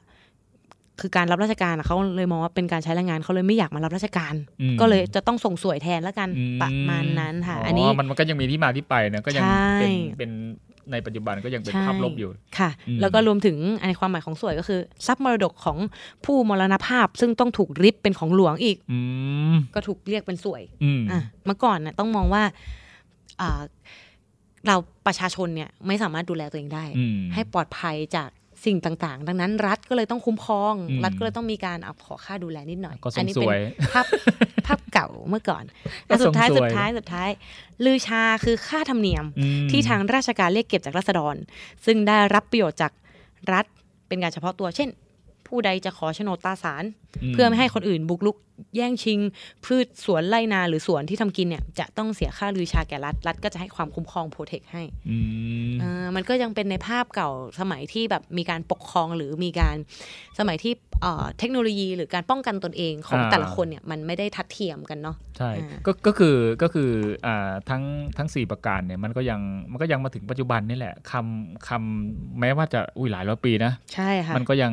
[1.01, 10.30] คือการรับราชการอะเขาเลยมองว่าเป็นการใช้แรงงานเขาเลยไม่อยากมารับราชการอืมก็เลยจะต้องส่งสวยแทนแล้วกันอืมประมาณนั้นค่ะอ๋ออัอันนี้มันมันก็ยังมีที่มาที่ไปนะก็ยังใช่เป็นเป็น
[10.93, 13.57] ในปัจจุบันก็ยังเป็นใช่ภาพลบอยู่ค่ะอืมแล้วก็รวมถึง
[13.89, 15.78] ในความหมายของสวยก็คือ ทรัพย์มรดกของ
[16.24, 18.99] ผู้มรณภาพ ซึ่งต้องถูกริบเป็นของหลวงอีกอื
[19.53, 22.43] มก็ถูกเรียกเป็นสวยอืมอะเมื่อก่อนนะต้องมองว่า
[23.41, 23.62] อ่า
[24.66, 28.30] เราประชาชนเนี่ยไม่สามารถดูแลตัวเองได้อืมให้ปลอดภัยจาก
[28.64, 33.58] สิ่งต่างๆ ดังนั้นรัฐก็เลยต้องคุ้มครองอืมรัฐก็เลยต้องมีการเอาขอค่าดูแลนิดหน่อยก็ส่งนี้เป็นสวย
[33.92, 34.06] ภาพ
[34.66, 35.64] ภาพเก่าเมื่อก่อน
[36.08, 37.28] ก็อะสุดท้ายส่งสสุวยดท้ายสุดท้าย
[37.84, 41.36] ลือชาคือค่าธรรมเนียมอืมที่ทางราชการเรียกเก็บจากรัษฎร
[41.86, 42.92] ซึ่งได้รับประโยชน์จาก
[43.52, 43.64] รัฐ
[44.08, 44.88] เป็นการเฉพาะตัว เช่น
[45.46, 46.84] ผู้ใดจะขอโฉนดตราสาร
[47.22, 48.36] อืมเพื่อไม่ให้คนอื่นบุกลุก
[48.76, 49.18] แย่งชิง
[49.64, 55.16] พืชสวนไร่นาหรือสวนที่ทำกินเนี่ยจะต้องเสียค่าลือชาแก่รัฐรัฐก็จะให้ความคุ้มครองโปรเทคให้อื
[55.70, 57.30] มเออมันก็ยังเป็นในภาพเก่า
[57.61, 59.76] สมัยที่แบบมีการปกครองหรือมีการ
[60.38, 66.90] สมัยที่เอ่อเทคโนโลยีหรือการป้องกันตนเองของอ่าแต่ละคนเนี่ยมันไม่ได้ทัดเทียมกันเนาะใช่อ่าก็ก็คือก็คือ
[67.26, 67.82] อ่าทั้ง
[68.18, 69.40] ทั้งสี่ประการเนี่ยมันก็ยัง
[69.70, 74.72] มันก็ยังมาถึงปัจจุบันนี่แหละคำคำแม้ว่าจะอุ้ยหลายร้อยปีนะใช่ค่ะมันก็ยัง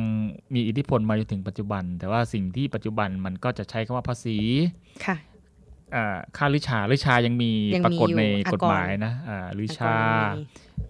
[0.54, 4.38] มีอิทธิพลมาจนถึงปัจจุบัน แต่ว่าสิ่งที่ปัจจุบันมันก็จะใช้คำว่าภาษี
[5.06, 5.16] ค่ะ
[5.94, 10.42] อ่าค่าลิชาลิชายังมียังมีปรากฏในอยู่กฎหมายนะอ่าลิชาอากรมี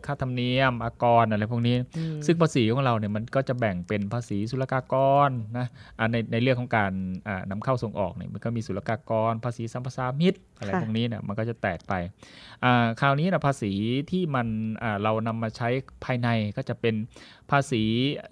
[0.07, 4.95] ค่าธรรมเนียมอากรอะไรพวกนี้อืมซึ่งภาษีของเราเนี่ยมันก็จะแบ่งเป็นภาษีศุลกาก
[5.29, 5.67] รนะ
[5.99, 6.93] อ่าในในเรื่องของการ
[7.29, 11.93] อ่านำเข้าส่งออกเนี่ยมันก็มีศุลกากร ภาษีสัมปทานมิตรอะไรค่ะพวกนี้เนี่ยมันก็จะแตกไป
[12.65, 13.73] อ่าคราวนี้นะภาษี
[14.11, 14.47] ที่มัน
[14.83, 15.69] อ่าเรานำมาใช้
[16.05, 16.95] ภายในก็จะเป็น
[17.51, 17.83] ภาษี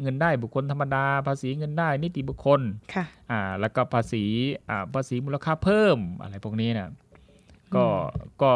[0.02, 2.60] เงินได้บุคคลธรรมดา ภาษีเงินได้นิติบุคคล
[2.94, 4.24] ค่ะอ่าแล้วก็ภาษี
[4.68, 6.88] อ่าภาษีมูลค่าเพิ่มอะไรพวกนี้เนี่ย
[7.76, 7.86] ก็
[8.42, 8.52] ก็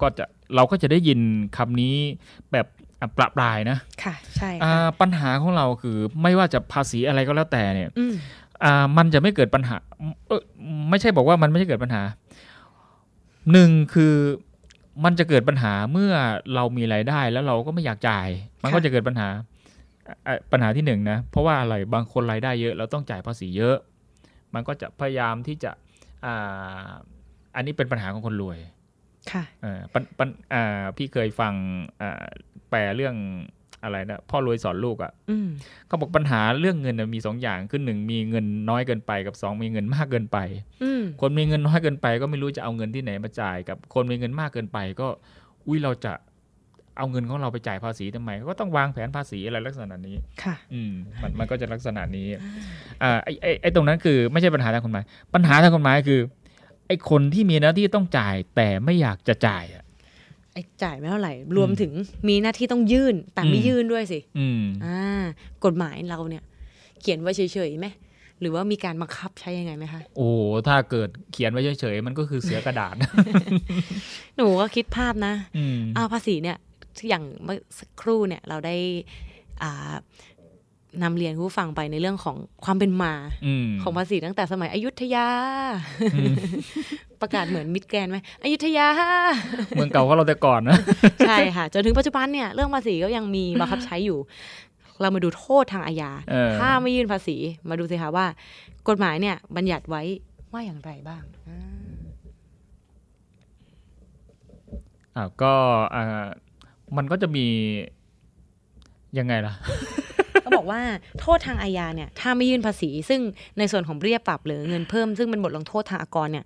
[0.00, 1.20] ก็จะเราก็จะได้ยิน
[1.56, 1.94] คำนี้
[2.52, 2.66] แบบ
[3.00, 8.14] อะประปรายนะค่ะใช่อ่าค่ะปัญหาของเราคือไม่ว่าจะภาษีอะไรก็แล้วแต่เนี่ยอืม
[8.64, 9.76] อ่ามันจะไม่เกิดปัญหา
[10.26, 10.42] เออ
[10.90, 12.02] ไม่ใช่บอกว่ามันไม่ใช่เกิดปัญหา
[13.52, 14.14] หนึ่งคือ
[15.04, 16.12] มันจะเกิดปัญหาเมื่อ
[16.54, 18.28] เรามีรายได้แล้วเราก็ไม่อยากจ่าย
[18.62, 19.28] มันก็จะเกิดปัญหา
[20.26, 23.76] อะปัญหาที่หนึ่งนะเพราะว่าอะไรบางคนรายได้เยอะเราต้องจ่ายภาษีเยอะ
[24.54, 25.70] มันก็จะพยายามที่จะ
[27.58, 28.58] อ่าอันนี้เป็นปัญหาของคนรวย
[29.32, 31.54] ค่ะเออปันปันอ่าพี่เคยฟัง
[32.02, 32.24] อ่า
[32.70, 33.14] แปลเรื่อง
[33.84, 35.48] อะไรนะพ่อรวยสอนลูกอะ่ะอืม
[35.86, 40.38] เขาบอกปัญหาเรื่องเงินน่ะมีสองอย่างคือหนึ่งมีเงินน้อยเกินไปกับสองมีเงินมากเกินไป
[40.82, 45.08] อืมคนมีเงินน้อยเกินไป ก็ไม่รู้จะเอาเงินที่ไหนมาจ่ายกับคนมีเงินมากเกินไป ก็
[45.66, 46.12] อุ้ยเราจะ
[46.98, 50.92] เอาเงินของเราไปจ่ายภาษีทำไม ก็ต้องวางแผนภาษีอะไรลักษณะนี้ ค่ะ อืม
[51.22, 52.26] มันมันก็จะลักษณะนี้
[53.02, 55.04] อ่าไอ้ไอ้ไอ้ตรงนั้นคือไม่ใช่ปัญหาทางกฎหมาย
[55.34, 56.20] ปัญหาทางกฎหมายคือ
[56.88, 59.84] ไอ้คนที่มีหน้าที่ต้องจ่ายแต่ไม่อยากจะจ่ายอะ
[60.52, 61.92] ไอ้จ่ายไม่เท่าไหร่ รวมถึง
[62.28, 65.24] มีหน้าที่ต้องยื่นแต่ไม่อืมยื่นด้วยสิอืมอ่า
[65.64, 66.42] กฎหมายเราเนี่ย
[67.00, 67.86] เขียนไว้เฉยๆไหม
[68.40, 70.28] หรือว่ามีการบังคับใช้ยังไงไหมคะ โอ้
[70.66, 72.94] ถ้าเกิดเขียนไว้เฉยๆมันก็คือเสือกระดาษ
[74.36, 76.56] หนูก็คิดภาพนะอืมอ่าภาษีเนี่ย
[77.08, 78.76] อย่างเมื่อสักครู่เนี่ยเราได้
[80.92, 83.12] อ่านำเรียนผู้ฟังไปในเรื่องของความเป็นมา
[83.46, 85.28] อืมของภาษีตั้งแต่สมัยอยุธยา
[86.14, 86.34] อืม
[87.20, 88.88] ประกาศเหมือนมิดแกรนด์ไหมอยุธยา
[89.76, 90.76] เมืองเก่าของเราแต่ก่อนนะ
[91.26, 94.18] ใช่ค่ะ จนถึงปัจจุบันเนี่ย เรื่องภาษีก็ยังมีบังคับใช้อยู่
[95.00, 97.36] เรามาดูโทษทางอาญาเออถ้าไม่ยื่นภาษี
[97.68, 98.26] มาดูสิคะว่า
[98.88, 100.02] กฎหมายเนี่ย บัญญัติไว้
[100.52, 101.60] ว่าอย่างไรบ้างอ่า
[105.16, 105.54] อ่าก็
[105.94, 106.26] อ่า
[106.96, 107.46] มันก็จะมี
[109.18, 109.54] ยังไงล่ะ
[110.42, 110.80] เขาบอกว่า
[111.20, 113.20] โทษทางอาญาเนี่ยถ้าไม่ยื่นภาษี ซึ่ง
[113.58, 116.44] ในส่วนของเบี้ยปรับหรือเงินเพิ่มซึ่งเป็นบทลงโทษทางอากรเนี่ย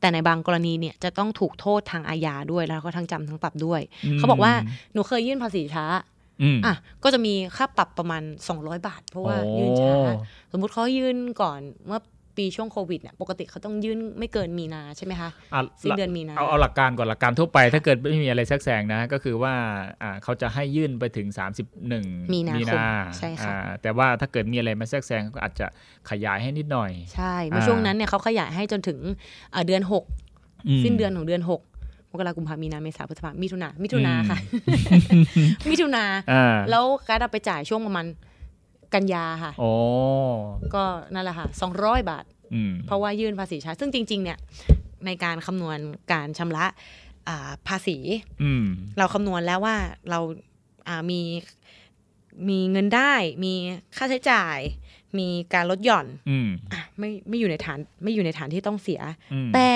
[0.00, 4.52] แต่ในบางกรณีเนี่ยจะต้องถูกโทษทางอาญาด้วยแล้วก็ทั้งจำทั้งปรับด้วยอืมเขาบอกว่า
[4.92, 5.84] หนูเคยยื่นภาษีช้า
[6.42, 8.22] อืมอะก็จะมีค่าปรับประมาณ
[8.54, 9.94] 200 บาท เพราะว่าโอ้ยื่นช้า
[10.52, 12.00] สมมุติเขายื่นก่อนเมื่อ
[12.36, 19.54] ปีช่วงโควิดเนี่ยปกติเขาต้องยื่นไม่เกินมีนาใช่ไหมคะอะสิ้นเดือนมีนาเอาเอาหลักการก่อนหลักการทั่วไป ถ้าเกิดไม่มีอะไรแทรกแซงนะก็คือว่า
[20.02, 21.28] อ่าเขาจะให้ยื่นไปถึง
[21.78, 22.78] 31 มีนาคม
[23.18, 25.66] ใช่ค่ะอ่าแต่ว่าถ้าเกิดมีอะไรมาแทรกแซงก็อาจจะ
[26.10, 28.98] ขยายให้นิดหน่อย ใช่เมื่อช่วงนั้นเนี่ยเขาขยายให้จนถึง
[29.52, 30.04] เอ่อเดือนหก
[30.68, 31.62] อืมสิ้นเดือนของเดือนหก
[32.10, 34.38] มกราคมกุมภามีนาเมษาพฤษภามิถุนามิถุนาอืมค่ะ
[35.70, 38.06] มิถุนาอ่าแล้วการเอาไปจ่ายช่วงประมาณ
[38.94, 39.70] กันยาค่ะโอ้
[40.74, 40.84] ก็
[41.14, 42.24] นั่นแหละค่ะสองร้อยบาท
[42.54, 44.38] อืมเพราะว่ายื่นภาษีช้า ซึ่งจริง ๆ เนี่ย
[45.06, 45.78] ในการคำนวณ
[46.12, 46.66] การชำระ
[47.28, 47.96] อ่าภาษี
[48.42, 48.64] อืม
[48.98, 49.76] เราคำนวณแล้วว่า
[50.10, 50.18] เรา
[50.88, 51.20] อ่ามี
[52.48, 53.12] มีเงินได้
[53.44, 53.52] มี
[53.96, 54.58] ค่าใช้จ่าย
[55.18, 59.00] มีการลดหย่อนอืมอะไม่ไม่อยู่ในฐานไม่อยู่ในฐานที่ต้องเสีย
[59.32, 59.68] อืมแต่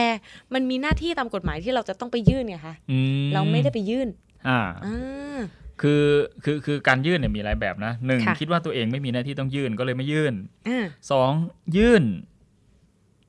[0.55, 4.09] มันมีหน้าที่ตามกฎหมายที่เราจะต้องไปยื่นไงคะอืมเราไม่ได้ไปยื่น
[4.49, 5.39] อ่าอ่า
[5.83, 6.05] คือ
[6.45, 10.35] คือคือการยื่นเนี่ยมีหลายแบบนะหนึ่งค่ะคิดว่าตัวเองไม่มีหน้าที่ต้องยื่นก็เลยไม่ยื่น
[10.69, 11.31] อ่าสอง
[11.77, 12.05] ยื่น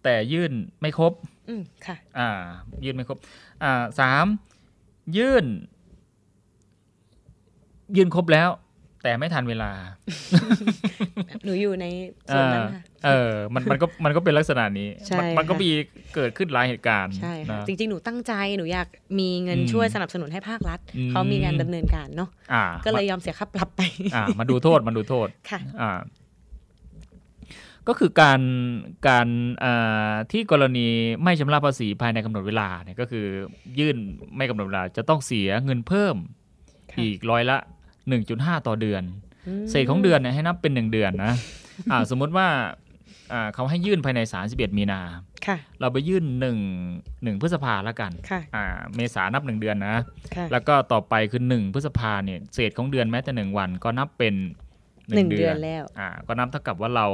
[0.03, 1.13] แต่ยื่นไม่ครบ
[1.47, 2.29] อืมค่ะ อ่า
[2.85, 3.17] ยื่นไม่ครบ
[3.63, 4.25] อ่าสาม
[5.17, 5.45] ยื่น
[7.95, 8.49] ยื่นครบแล้ว
[9.03, 9.71] แต่ไม่ทันเวลา
[11.43, 11.85] หนูอยู่ใน
[12.33, 15.69] ส่วนนั้นค่ะ เออ มันมันก็มันก็เป็นลักษณะนี้ใช่มันมันก็ค่ะมี
[16.15, 18.87] เกิดขึ้นหลายเหตุการณ์ ใช่ค่ะนะจริง ๆ หนูตั้งใจ หนูอยาก
[19.19, 23.81] มีเงินอืมช่วยสนับสนุนให้ภาครัฐอืมเขามีงานดำเนินการเนาะอ่าก็เลยยอมเสียค่าปรับไป
[24.15, 25.99] อ่ามาดูโทษมาดูโทษ ค่ะ อ่า
[27.87, 28.41] ก็คือการ
[29.07, 29.27] การ
[29.63, 30.87] อ่าที่กรณี
[31.23, 33.25] ไม่ชำระภาษีภายในกำหนดเวลาเนี่ยก็คือ
[33.79, 33.97] ยื่น
[34.35, 36.15] ไม่กำหนดเวลาจะต้องเสียเงินเพิ่ม
[36.91, 37.57] ค่ะอีกร้อยละ
[38.07, 41.33] 1.5 ต่อเดือนมอืมเศษของเดือนเนี่ยให้นับเป็นหนึ่งเดือนนะ
[41.91, 42.47] อ่าสมมุติว่า
[43.33, 44.19] อ่าเขาให้ยื่นภายใน
[44.49, 45.01] 31 มีนา
[45.47, 46.57] ค่ะเราไปยื่น1ง
[47.23, 49.95] หนึ่งพฤษภาแล้วกันค่ะอ่าเมษานับ 1 เดือนนะ
[50.35, 54.33] ค่ะแล้วก็ต่อไปคือ 1 พฤษภาเนี่ยเศษของเดือนแม้แต่ 1 วันก็นับเป็น
[55.07, 57.07] หนึ่ง1เดือนแล้วอ่าก็นับเท่ากับว่าเรา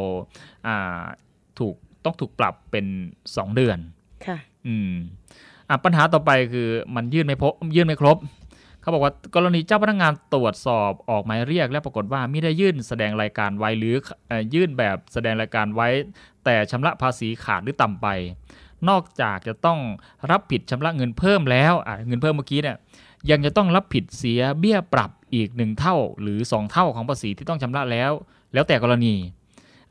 [0.67, 1.01] อ่า
[1.59, 2.85] ถูกต้องถูกปรับเป็น
[3.25, 3.77] 2เดือน
[4.25, 4.91] ค่ะ อืม
[5.69, 8.17] อะปัญหาต่อไปคือมันยื่นไม่พบยื่นไม่ครบ
[8.85, 13.95] เขาบอกว่ากรณีเจ้าพนักงานตรวจสอบออกหมายเรียก และปรากฏว่าไม่ได้ยื่นแสดงรายการไว้หรือ
[14.27, 15.87] เอ่อยื่นแบบแสดงรายการไว้
[16.45, 18.07] แต่ชำระภาษีขาดหรือต่ำไป
[18.89, 19.79] นอกจากจะต้อง
[20.31, 22.77] รับผิดชำระเงินเพิ่มแล้วอะเงินเพิ่มเมื่อกี้เนี่ย
[23.29, 28.11] ยังจะต้องรับผิดเสียเบี้ยปรับอีกหนึ่งเท่า หรือ 2 เท่าของภาษีที่ต้องชำระแล้ว
[28.53, 29.15] แล้วแต่กรณี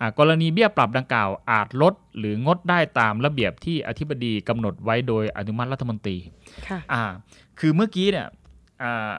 [0.01, 6.17] อะกรณีเบี้ยปรับดังกล่าวอาจลดหรืองดได้ตามระเบียบที่อธิบดีกำหนดไว้โดยอนุมัติรัฐมนตรี
[6.69, 7.03] ค่ะอ่า
[7.61, 8.27] คือเมื่อกี้เนี่ย
[8.83, 9.13] อ่า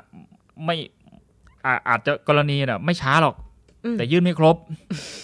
[0.65, 0.75] ไม่
[1.65, 3.35] อ่าอาจจะกรณีเนี่ยไม่ช้าหรอก
[3.85, 4.55] อืมแต่ยื่นไม่ครบ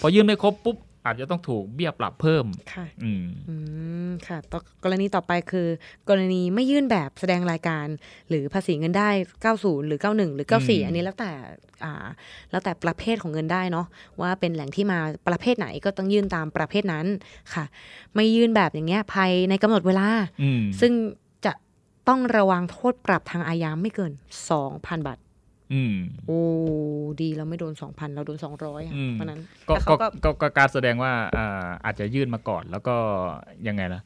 [0.02, 3.56] พอยื่นไม่ครบปุ๊บอาจจะต้องถูกเบี้ยปรับเพิ่ม ค่ะ อืม อื
[4.10, 5.68] ม ค่ะต่อกรณีต่อไปคือ
[6.10, 7.88] กรณีไม่ยื่นแบบแสดงรายการ
[8.30, 9.10] หรือภาษีเงินได้
[9.50, 11.32] 90 หรือ 91 หรืออืม94 อันนี้แล้วแต่
[11.84, 11.94] อ่า
[12.52, 13.88] แล้วแต่ประเภทของเงินได้เนาะ
[14.22, 17.06] ว่าเป็นแหล่งที่มาประเภทไหนก็ต้องยื่นตามประเภทนั้น
[17.54, 17.66] ค่ะ
[18.16, 20.08] ไม่ยื่นแบบอย่างเงี้ยภายในกำหนดเวลา
[20.42, 21.21] อืมซึ่งจะ
[22.12, 24.12] ต้องระวังโทษปรับทางอาญาไม่เกิน
[24.60, 25.20] 2,000บาท
[25.74, 25.96] อืม
[26.28, 26.42] โอ้
[27.22, 32.96] ดีเราไม่โดน2,000เราโดน200ค่ะอืมเพราะฉะนั้นก็แล้วก็เขาก็ก็ก็การแสดงว่าอ่าอาจจะยื่นมาก่อนแล้วก็
[33.68, 34.02] ยังไงล่ะ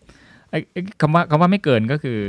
[0.50, 2.20] ไอ้ไอ้คำว่าคำว่าไม่เกินก็คือ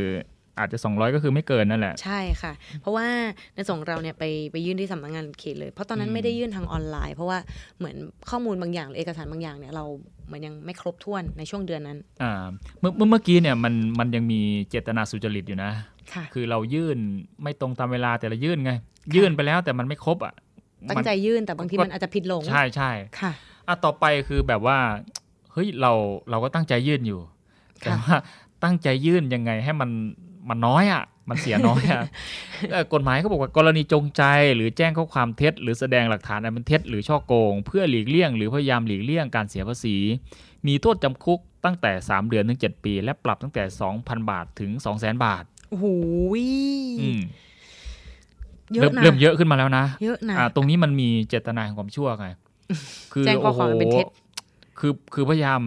[0.58, 3.06] อาจจะ 200 ก็คือไม่เกินนั่นแหละ ใช่ค่ะ เพราะว่า
[3.54, 7.38] ในส่วนของเราเนี่ยไปไปยื่นที่สำนักงานเขตเลย เพราะตอนนั้นอืมไม่ได้ยื่นทางออนไลน์ เพราะว่า
[7.78, 7.96] เหมือน
[8.30, 9.84] ข้อมูลบางอย่างหรือเอกสารบางอย่างเนี่ยเรา
[10.26, 12.32] เหมือนยังไม่ครบถ้วนในช่วงเดือนนั้นอ่า
[12.80, 14.40] เมื่อเมื่อเมื่อกี้เนี่ยมันมันยังมี
[14.70, 15.70] เจตนาสุจริตอยู่นะ
[16.12, 16.98] ค่ะคือเรายื่น
[17.42, 18.72] ไม่ตรงตามเวลาแต่ละยื่นไง
[19.14, 20.34] ยื่นไปแล้วแต่มันไม่ครบอะ
[20.90, 22.90] ตั้งใจยื่นแต่บางทีมันอาจจะผิดหลง ใช่ใช่
[23.20, 23.32] ค่ะ
[23.68, 24.78] อะต่อไปคือแบบว่า
[25.52, 25.92] เฮ้ยเรา
[26.30, 27.20] เราก็ตั้งใจยื่นอยู่
[27.80, 28.16] แต่ค่ะว่า
[28.64, 29.90] ตั้งใจยื่นยังไงให้มัน
[30.48, 32.02] มันน้อยอะมันเสียน้อยอะ
[32.70, 34.22] เอ่อกฎหมายเขาบอกว่ากรณีจงใจ
[34.54, 39.96] หรือแจ้งข้อความเท็จ หรือแสดงหลักฐานอันเป็นเท็จหรือช่อโกง เพื่อหลีกเลี่ยง หรือพยายามหลีกเลี่ยงการเสียภาษี
[40.66, 43.62] มีโทษจำคุกตั้งแต่ 3 เดือนถึง 7 ปี และปรับตั้งแต่
[43.96, 45.86] 2,000 บาทถึง 200,000 บาทโอ้โห
[47.00, 47.20] อืม
[48.74, 52.28] เยอะเริ่มนะเริ่มเยอะขึ้นมาแล้วนะเยอะนะอ่าตรงนี้มันมีเจตนาของความชั่วไง
[53.12, 55.60] คือแจ้งข้อความอันเป็นเท็จโอ้โหคือคือพยายาม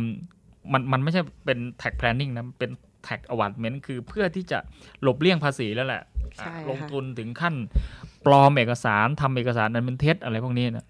[0.73, 2.71] มันมันไม่ใช่เป็น tax planning นะเป็น
[3.07, 4.59] tax avoidment คือเพื่อที่จะ
[5.01, 6.03] หลบเลี่ยงภาษีแล้วแหละ
[6.37, 7.55] ใช่อะค่ะลงทุนถึงขั้น
[8.25, 10.85] ปลอมเอกสารทำเอกสารอันเป็นเท็จอะไรพวกนี้นะ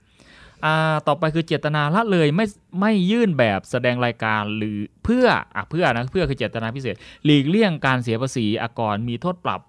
[0.66, 2.46] อ่าต่อไปคือเจตนาละเลยไม่
[2.82, 6.96] ไม่ยื่นแบบแสดงรายการหรือเพื่ออะเพื่อนะเพื่อคือเจตนาพิเศษ
[7.26, 9.62] หลีกเลี่ยงการเสียภาษีอากรมีโทษปรับ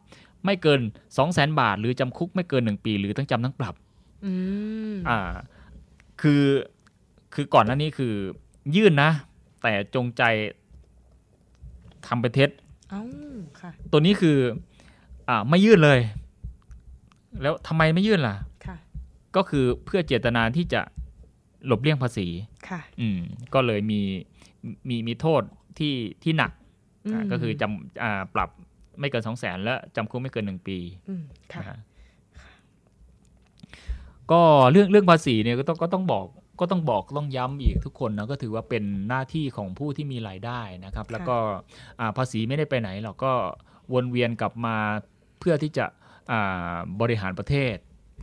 [0.45, 0.81] ไม่เกิน
[1.17, 3.75] 2 0 0 0 0 0บาท หรือจำคุกไม่เกิน 1 ปี หรือทั้งจำทั้งปรับ
[4.25, 4.33] อื
[4.93, 5.19] มอ่า
[6.21, 6.45] คือ
[7.35, 8.15] คือก่อนหน้านี้คือ
[8.77, 9.11] ยื่นนะ
[9.63, 10.23] แต่จงใจ
[12.07, 12.51] ทำเป็นเท็จ
[12.91, 13.03] เอ้า
[13.61, 14.39] ค่ะตัวนี้คือ
[15.29, 16.01] อ่าไม่ยื่นเลย
[17.43, 18.37] แล้วทำไมไม่ยื่นล่ะ
[18.67, 18.77] ค่ะ
[19.37, 20.81] ก็คือเพื่อเจตนาที่จะ
[21.67, 22.27] หลบเลี่ยงภาษี
[22.69, 23.19] ค่ะอืม
[23.55, 24.01] ก็เลยมี
[24.89, 25.43] มีมีโทษ
[25.79, 26.51] ที่ที่หนัก
[27.13, 28.51] อ่าอืมก็คือจำอ่าปรับ
[29.01, 30.79] ไม่เกินสองแสนและจำคุกไม่เกินหนึ่งปี
[31.09, 31.23] อืม
[31.53, 31.79] ค่ะนะฮะ
[34.33, 36.27] ก็เรื่องเรื่องภาษีเนี่ยก็ต้องก็ต้องบอก
[36.61, 41.37] ก็ต้องบอกต้องย้ำอีกทุกคนนะก็ถือว่าเป็นหน้าที่ของผู้ที่มีรายได้นะครับ แล้วก็
[42.01, 43.33] อ่าภาษีไม่ได้ไปไหนหรอกก็
[43.93, 44.77] วนเวียนกลับมา
[45.41, 45.85] เพื่อที่จะ
[46.33, 47.77] อ่าบริหารประเทศ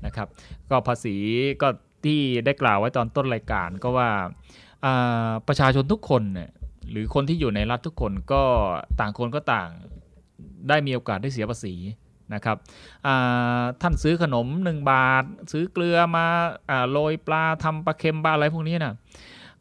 [0.05, 0.27] นะครับ
[0.69, 1.15] ก็ภาษี
[1.61, 1.67] ก็
[2.05, 4.09] ที่ได้กล่าวไว้ตอนต้นรายการก็ว่า
[4.85, 6.49] อ่าประชาชนทุกคนเนี่ย
[6.91, 8.43] หรือคนที่อยู่ในรัฐทุกคนก็
[8.99, 9.69] ต่างคนก็ต่าง
[10.69, 11.75] ได้มีโอกาสได้เสียภาษี
[12.33, 12.57] นะครับ
[13.07, 16.25] อ่าท่านซื้อขนม 1 บาท ซื้อเกลือมา
[16.69, 18.95] อ่าโรยปลาทำปลาเค็มปลาอะไรพวกนี้นะ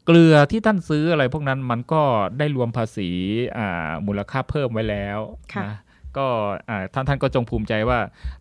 [0.05, 2.01] เกลือที่ท่านซื้ออะไรพวกนั้นมันก็
[2.39, 3.09] ได้รวมภาษี
[3.57, 5.19] อ่ามูลค่าเพิ่มไว้แล้ว
[5.53, 5.75] ค่ะนะ
[6.17, 6.27] ก็
[6.69, 7.99] อ่าท่านท่านก็จงภูมิใจว่า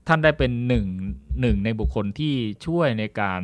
[0.09, 0.87] ท่านได้เป็นหนึ่ง
[1.41, 2.35] หนึ่งในบุคคลที่
[2.67, 3.43] ช่วยในการ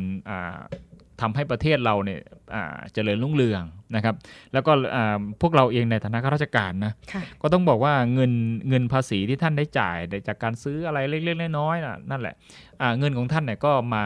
[1.13, 2.19] อ่าทำให้ประเทศเราเนี่ย
[2.53, 3.63] อ่าเจริญรุ่งเรือง
[3.95, 4.15] นะครับ
[4.53, 8.31] แล้วก็อ่าพวกเราเองในฐานะข้าราชการนะค่ะก็ต้องบอกว่าเงิน
[8.69, 9.97] เงินภาษีที่ท่านได้จ่าย
[10.27, 12.35] จากการซื้ออะไรเล็กๆน้อยๆน่ะนั่นแหละ
[12.81, 14.03] อ่าเงินของท่านเนี่ยก็มา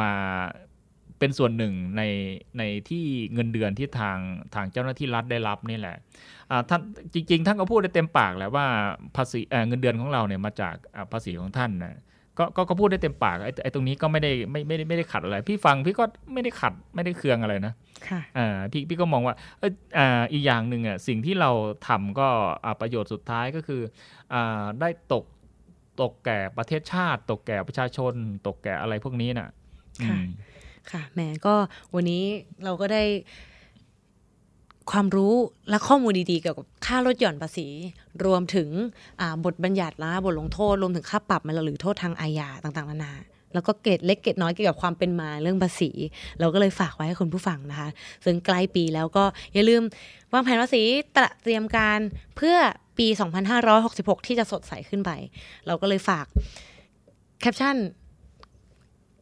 [0.00, 0.10] มา
[1.18, 2.02] เป็นส่วนหนึ่งใน
[2.58, 4.18] ในที่เงินเดือนที่ทาง
[4.54, 5.96] ทางเจ้าหน้าที่รัฐได้รับนี่แหละ
[6.50, 6.80] อ่าท่าน
[7.14, 8.66] จริง ๆ ท่านก็พูดได้เต็มปากแหละว่า
[9.16, 11.94] ภาษีเอ่อเงินเดือนของเราเนี่ยมาจากอ่าภาษีของท่านนะ
[12.38, 17.72] ก็ก็ก็พูดได้เต็มปากไอ้ไอ้ตรงนี้ก็ไม่ได้ไม่ไม่ได้ไม่ได้ขัดอะไร พี่ฟังพี่ก็ไม่ได้ขัดไม่ได้เคืองอะไรนะ
[18.08, 21.50] ค่ะอ่าพี่พี่ก็มองว่าเอยอ่าอีกอย่างหนึ่งอะสิ่งที่เรา
[21.88, 22.28] ทำก็
[22.64, 23.82] อ่าประโยชน์สุดท้ายก็คือ
[24.32, 25.24] อ่าได้ตก
[26.02, 28.14] ตกแก่ประเทศชาติ ตกแก่ประชาชน
[28.46, 29.48] ตกแก่อะไรพวกนี้น่ะ
[30.02, 30.26] อืค่ะม
[30.90, 31.54] ค่ะแหมก็
[31.94, 32.24] วันนี้
[32.64, 33.04] เราก็ได้
[34.90, 35.34] ความรู้
[35.70, 37.66] และข้อมูลดีๆ เกี่ยวกับค่าลดหย่อนภาษี
[38.24, 38.68] รวมถึง
[39.44, 43.14] บทบัญญัติและบทลงโทษ รวมถึงค่าปรับหรือโทษทางอาญาต่างๆนานา
[43.54, 45.90] แล้วก็เกรดเล็กเกรดน้อยเกี่ยวกับความเป็นมาเรื่องภาษี
[46.40, 47.88] เราก็เลยฝากไว้ให้คุณผู้ฟังนะคะ
[48.24, 49.24] ซึ่งใกล้ปีแล้วก็
[49.54, 49.82] อย่าลืม
[50.32, 50.82] วางแผนภาษี
[51.16, 51.98] ตระเตรียมการ
[52.36, 52.56] เพื่อ
[52.98, 53.06] ปี
[53.66, 55.10] 2566 ที่จะสดใสขึ้นไป
[55.66, 56.26] เราก็เลยฝาก
[57.40, 57.76] แคปชั่น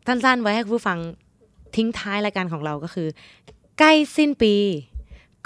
[0.07, 0.99] สั้นๆไว้ให้คุณผู้ฟัง
[1.77, 3.09] ทิ้งท้ายรายการของเราก็คือ
[3.79, 4.55] ใกล้สิ้นปี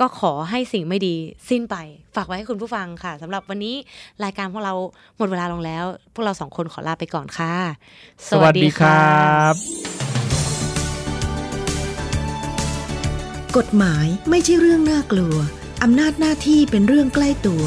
[0.00, 1.16] ก็ขอให้สิ่งไม่ดี
[1.50, 1.76] สิ้นไป
[2.16, 3.74] ฝากไว้ให้คุณผู้ฟังค่ะสำหรับวันนี้
[4.24, 4.74] รายการพวกเรา
[5.16, 5.84] หมดเวลาลงแล้ว
[6.14, 7.54] พวกเราสองคนขอลาไปก่อนค่ะ
[8.28, 9.54] สวัสดีครับ
[13.56, 15.36] กฎหมายไม่ใช่เรื่องน่ากลัว
[15.82, 17.64] อำนาจหน้าที่เป็นเรื่องใกล้ตัว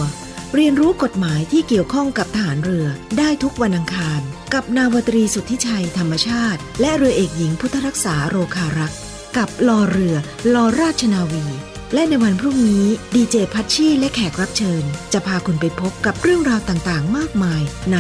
[0.55, 4.21] เรียนรู้กฎหมายที่เกี่ยวข้องกับทหารเรือได้ทุกวันอังคาร
[4.53, 8.99] กับนาวตรีสุทธิชัยธรรมชาติ และเรือเอกหญิงพุทธรักษาโรคารักษ์
[9.37, 10.15] กับลอเรือ
[10.53, 11.45] ลอราชนาวี
[11.93, 12.85] และในวันพรุ่งนี้
[13.15, 14.83] ดีเจพัชชีและแขกรับเชิญ
[15.13, 17.61] จะพาคุณไปพบกับเรื่องราวต่างๆ มากมาย
[17.91, 17.97] ใน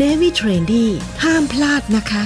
[0.00, 0.86] Navy Trendy
[1.24, 2.24] ห้ามพลาดนะคะ